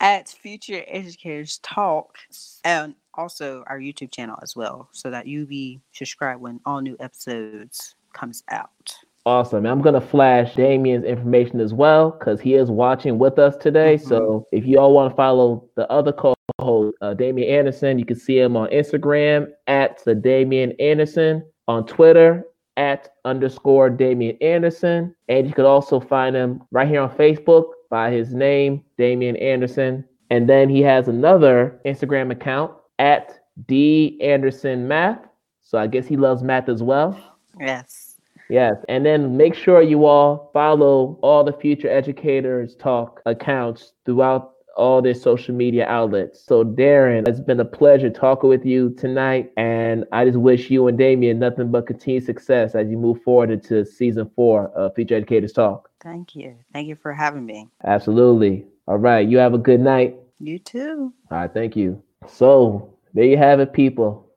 at 0.00 0.28
Future 0.28 0.84
Educators 0.86 1.58
Talk, 1.62 2.18
and 2.64 2.94
also 3.14 3.64
our 3.66 3.78
YouTube 3.78 4.12
channel 4.12 4.38
as 4.42 4.54
well, 4.54 4.88
so 4.92 5.10
that 5.10 5.26
you 5.26 5.46
be 5.46 5.80
subscribed 5.92 6.40
when 6.40 6.60
all 6.66 6.80
new 6.80 6.96
episodes 7.00 7.94
comes 8.12 8.42
out. 8.50 8.94
Awesome. 9.24 9.66
I'm 9.66 9.82
gonna 9.82 10.00
flash 10.00 10.54
Damien's 10.54 11.04
information 11.04 11.60
as 11.60 11.74
well 11.74 12.12
because 12.12 12.40
he 12.40 12.54
is 12.54 12.70
watching 12.70 13.18
with 13.18 13.38
us 13.40 13.56
today. 13.56 13.96
Mhm. 13.96 14.08
So 14.08 14.46
if 14.52 14.64
you 14.64 14.78
all 14.78 14.92
want 14.92 15.10
to 15.10 15.16
follow 15.16 15.68
the 15.74 15.90
other 15.90 16.12
co-host, 16.12 16.96
uh, 17.00 17.14
Damien 17.14 17.48
Anderson, 17.48 17.98
you 17.98 18.04
can 18.04 18.16
see 18.16 18.38
him 18.38 18.56
on 18.56 18.68
Instagram 18.68 19.48
at 19.66 20.04
the 20.04 20.14
Damien 20.14 20.72
Anderson, 20.78 21.44
on 21.66 21.84
Twitter 21.86 22.44
at 22.76 23.14
underscore 23.24 23.90
Damien 23.90 24.36
Anderson, 24.40 25.14
and 25.28 25.46
you 25.46 25.52
could 25.52 25.64
also 25.64 26.00
find 26.00 26.36
him 26.36 26.62
right 26.70 26.88
here 26.88 27.00
on 27.00 27.10
Facebook 27.16 27.70
by 27.90 28.10
his 28.10 28.34
name, 28.34 28.84
Damien 28.98 29.36
Anderson. 29.36 30.04
And 30.30 30.48
then 30.48 30.68
he 30.68 30.80
has 30.82 31.08
another 31.08 31.80
Instagram 31.86 32.32
account 32.32 32.72
at 32.98 33.40
D 33.66 34.18
Anderson 34.20 34.88
Math. 34.88 35.20
So 35.62 35.78
I 35.78 35.86
guess 35.86 36.06
he 36.06 36.16
loves 36.16 36.42
math 36.42 36.68
as 36.68 36.82
well. 36.82 37.18
Yes. 37.58 38.16
Yes, 38.48 38.76
and 38.88 39.04
then 39.04 39.36
make 39.36 39.54
sure 39.54 39.82
you 39.82 40.04
all 40.04 40.50
follow 40.52 41.18
all 41.20 41.42
the 41.42 41.52
Future 41.52 41.88
Educators 41.88 42.76
Talk 42.76 43.20
accounts 43.26 43.92
throughout 44.04 44.52
all 44.76 45.02
their 45.02 45.14
social 45.14 45.54
media 45.54 45.86
outlets. 45.88 46.44
So, 46.44 46.64
Darren, 46.64 47.26
it's 47.26 47.40
been 47.40 47.60
a 47.60 47.64
pleasure 47.64 48.10
talking 48.10 48.48
with 48.48 48.64
you 48.64 48.90
tonight, 48.90 49.50
and 49.56 50.04
I 50.12 50.24
just 50.26 50.38
wish 50.38 50.70
you 50.70 50.86
and 50.88 50.98
Damien 50.98 51.38
nothing 51.38 51.70
but 51.70 51.86
continued 51.86 52.24
success 52.24 52.74
as 52.74 52.88
you 52.88 52.96
move 52.96 53.22
forward 53.22 53.50
into 53.50 53.84
season 53.84 54.30
four 54.36 54.68
of 54.68 54.94
Future 54.94 55.16
Educators 55.16 55.52
Talk. 55.52 55.90
Thank 56.02 56.36
you. 56.36 56.56
Thank 56.72 56.88
you 56.88 56.96
for 56.96 57.12
having 57.12 57.46
me. 57.46 57.68
Absolutely. 57.84 58.66
All 58.86 58.98
right, 58.98 59.26
you 59.26 59.38
have 59.38 59.54
a 59.54 59.58
good 59.58 59.80
night. 59.80 60.16
You 60.38 60.58
too. 60.58 61.12
All 61.30 61.38
right, 61.38 61.52
thank 61.52 61.74
you. 61.74 62.02
So, 62.28 62.94
there 63.14 63.24
you 63.24 63.38
have 63.38 63.60
it, 63.60 63.72
people. 63.72 64.30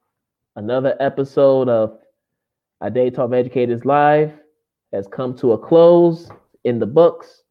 Another 0.55 0.95
episode 0.99 1.69
of 1.69 1.99
A 2.81 2.89
Day 2.89 3.09
Talk 3.09 3.33
Educators 3.33 3.85
Live 3.85 4.31
has 4.93 5.07
come 5.07 5.35
to 5.37 5.51
a 5.51 5.57
close 5.57 6.29
in 6.63 6.79
the 6.79 6.85
books. 6.85 7.43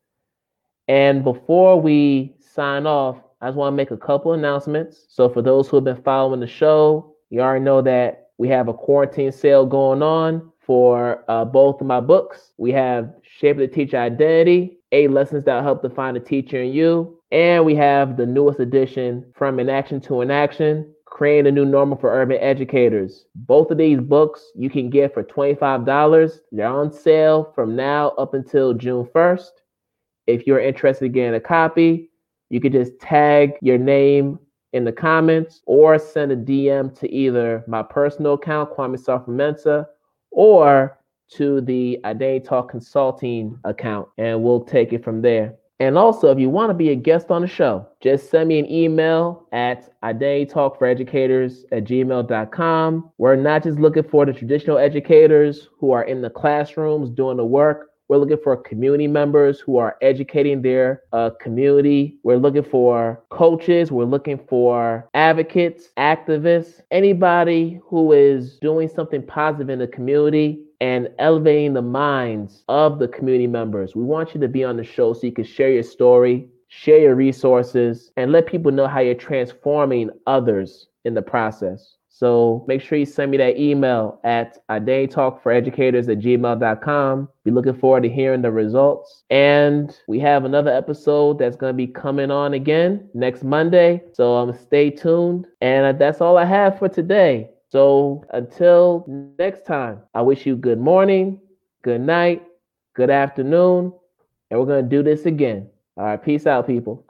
And 0.88 1.22
before 1.22 1.80
we 1.80 2.34
sign 2.58 2.88
off, 2.88 3.18
I 3.40 3.46
just 3.46 3.56
want 3.56 3.72
to 3.72 3.76
make 3.76 3.92
a 3.92 3.96
couple 3.96 4.32
announcements. 4.32 5.06
So, 5.08 5.28
for 5.28 5.42
those 5.42 5.68
who 5.68 5.76
have 5.76 5.84
been 5.84 6.02
following 6.02 6.40
the 6.40 6.48
show, 6.48 7.14
you 7.30 7.40
already 7.40 7.64
know 7.64 7.80
that 7.82 8.30
we 8.36 8.48
have 8.48 8.66
a 8.66 8.74
quarantine 8.74 9.30
sale 9.30 9.64
going 9.64 10.02
on 10.02 10.50
for 10.58 11.24
uh, 11.28 11.44
both 11.44 11.80
of 11.80 11.86
my 11.86 12.00
books. 12.00 12.52
We 12.56 12.72
have 12.72 13.14
Shape 13.22 13.58
the 13.58 13.68
Teacher 13.68 13.98
Identity, 13.98 14.78
eight 14.90 15.12
lessons 15.12 15.44
that 15.44 15.62
help 15.62 15.82
define 15.82 16.14
the 16.14 16.20
teacher 16.20 16.60
in 16.60 16.72
you. 16.72 17.20
And 17.30 17.64
we 17.64 17.76
have 17.76 18.16
the 18.16 18.26
newest 18.26 18.58
edition, 18.58 19.24
From 19.36 19.60
Inaction 19.60 20.00
to 20.02 20.22
Inaction, 20.22 20.92
Creating 21.04 21.46
a 21.46 21.52
New 21.52 21.64
Normal 21.64 21.98
for 21.98 22.12
Urban 22.12 22.38
Educators. 22.40 23.24
Both 23.36 23.70
of 23.70 23.78
these 23.78 24.00
books 24.00 24.42
you 24.56 24.68
can 24.68 24.90
get 24.90 25.14
for 25.14 25.22
$25. 25.22 26.40
They're 26.50 26.66
on 26.66 26.90
sale 26.90 27.52
from 27.54 27.76
now 27.76 28.08
up 28.18 28.34
until 28.34 28.74
June 28.74 29.08
1st. 29.14 29.50
If 30.26 30.46
you're 30.46 30.60
interested 30.60 31.06
in 31.06 31.12
getting 31.12 31.34
a 31.34 31.40
copy, 31.40 32.07
you 32.50 32.60
could 32.60 32.72
just 32.72 32.98
tag 33.00 33.52
your 33.60 33.78
name 33.78 34.38
in 34.72 34.84
the 34.84 34.92
comments 34.92 35.62
or 35.66 35.98
send 35.98 36.32
a 36.32 36.36
DM 36.36 36.96
to 36.98 37.10
either 37.10 37.64
my 37.66 37.82
personal 37.82 38.34
account, 38.34 38.70
Kwame 38.76 38.98
Sarfo-Mensah, 38.98 39.86
or 40.30 40.98
to 41.30 41.60
the 41.62 41.98
Ade 42.04 42.44
Talk 42.44 42.70
Consulting 42.70 43.58
account, 43.64 44.08
and 44.18 44.42
we'll 44.42 44.64
take 44.64 44.92
it 44.92 45.04
from 45.04 45.22
there. 45.22 45.54
And 45.80 45.96
also, 45.96 46.32
if 46.32 46.40
you 46.40 46.50
want 46.50 46.70
to 46.70 46.74
be 46.74 46.90
a 46.90 46.96
guest 46.96 47.30
on 47.30 47.42
the 47.42 47.46
show, 47.46 47.86
just 48.00 48.30
send 48.30 48.48
me 48.48 48.58
an 48.58 48.70
email 48.70 49.46
at 49.52 49.94
Educators 50.02 51.64
at 51.70 51.84
gmail.com. 51.84 53.12
We're 53.18 53.36
not 53.36 53.62
just 53.62 53.78
looking 53.78 54.02
for 54.02 54.26
the 54.26 54.32
traditional 54.32 54.78
educators 54.78 55.68
who 55.78 55.92
are 55.92 56.02
in 56.02 56.20
the 56.20 56.30
classrooms 56.30 57.10
doing 57.10 57.36
the 57.36 57.44
work. 57.44 57.90
We're 58.08 58.16
looking 58.16 58.38
for 58.42 58.56
community 58.56 59.06
members 59.06 59.60
who 59.60 59.76
are 59.76 59.98
educating 60.00 60.62
their 60.62 61.02
uh, 61.12 61.30
community. 61.40 62.16
We're 62.22 62.38
looking 62.38 62.62
for 62.62 63.22
coaches. 63.28 63.92
We're 63.92 64.04
looking 64.04 64.38
for 64.48 65.08
advocates, 65.12 65.90
activists, 65.98 66.80
anybody 66.90 67.80
who 67.84 68.12
is 68.12 68.58
doing 68.60 68.88
something 68.88 69.22
positive 69.26 69.68
in 69.68 69.78
the 69.78 69.86
community 69.86 70.62
and 70.80 71.10
elevating 71.18 71.74
the 71.74 71.82
minds 71.82 72.64
of 72.68 72.98
the 72.98 73.08
community 73.08 73.46
members. 73.46 73.94
We 73.94 74.04
want 74.04 74.34
you 74.34 74.40
to 74.40 74.48
be 74.48 74.64
on 74.64 74.78
the 74.78 74.84
show 74.84 75.12
so 75.12 75.26
you 75.26 75.32
can 75.32 75.44
share 75.44 75.70
your 75.70 75.82
story, 75.82 76.48
share 76.68 77.00
your 77.00 77.14
resources, 77.14 78.10
and 78.16 78.32
let 78.32 78.46
people 78.46 78.72
know 78.72 78.86
how 78.86 79.00
you're 79.00 79.14
transforming 79.14 80.08
others 80.26 80.86
in 81.04 81.12
the 81.12 81.22
process. 81.22 81.97
So 82.18 82.64
make 82.66 82.80
sure 82.82 82.98
you 82.98 83.06
send 83.06 83.30
me 83.30 83.36
that 83.36 83.60
email 83.60 84.18
at 84.24 84.58
a 84.68 84.80
day 84.80 85.06
talk 85.06 85.40
for 85.40 85.52
educators 85.52 86.08
at 86.08 86.18
gmail.com. 86.18 87.28
Be 87.44 87.52
looking 87.52 87.74
forward 87.74 88.02
to 88.02 88.08
hearing 88.08 88.42
the 88.42 88.50
results. 88.50 89.22
And 89.30 89.96
we 90.08 90.18
have 90.18 90.44
another 90.44 90.72
episode 90.72 91.38
that's 91.38 91.54
going 91.54 91.72
to 91.72 91.76
be 91.76 91.86
coming 91.86 92.32
on 92.32 92.54
again 92.54 93.08
next 93.14 93.44
Monday. 93.44 94.02
So 94.14 94.34
um, 94.34 94.52
stay 94.52 94.90
tuned. 94.90 95.46
And 95.60 95.96
that's 95.96 96.20
all 96.20 96.36
I 96.36 96.44
have 96.44 96.76
for 96.80 96.88
today. 96.88 97.50
So 97.68 98.24
until 98.32 99.04
next 99.38 99.64
time, 99.64 100.00
I 100.12 100.22
wish 100.22 100.44
you 100.44 100.56
good 100.56 100.80
morning, 100.80 101.40
good 101.82 102.00
night, 102.00 102.42
good 102.94 103.10
afternoon, 103.10 103.92
and 104.50 104.58
we're 104.58 104.66
going 104.66 104.82
to 104.82 104.90
do 104.90 105.04
this 105.04 105.24
again. 105.26 105.70
All 105.96 106.04
right, 106.04 106.20
peace 106.20 106.48
out, 106.48 106.66
people. 106.66 107.07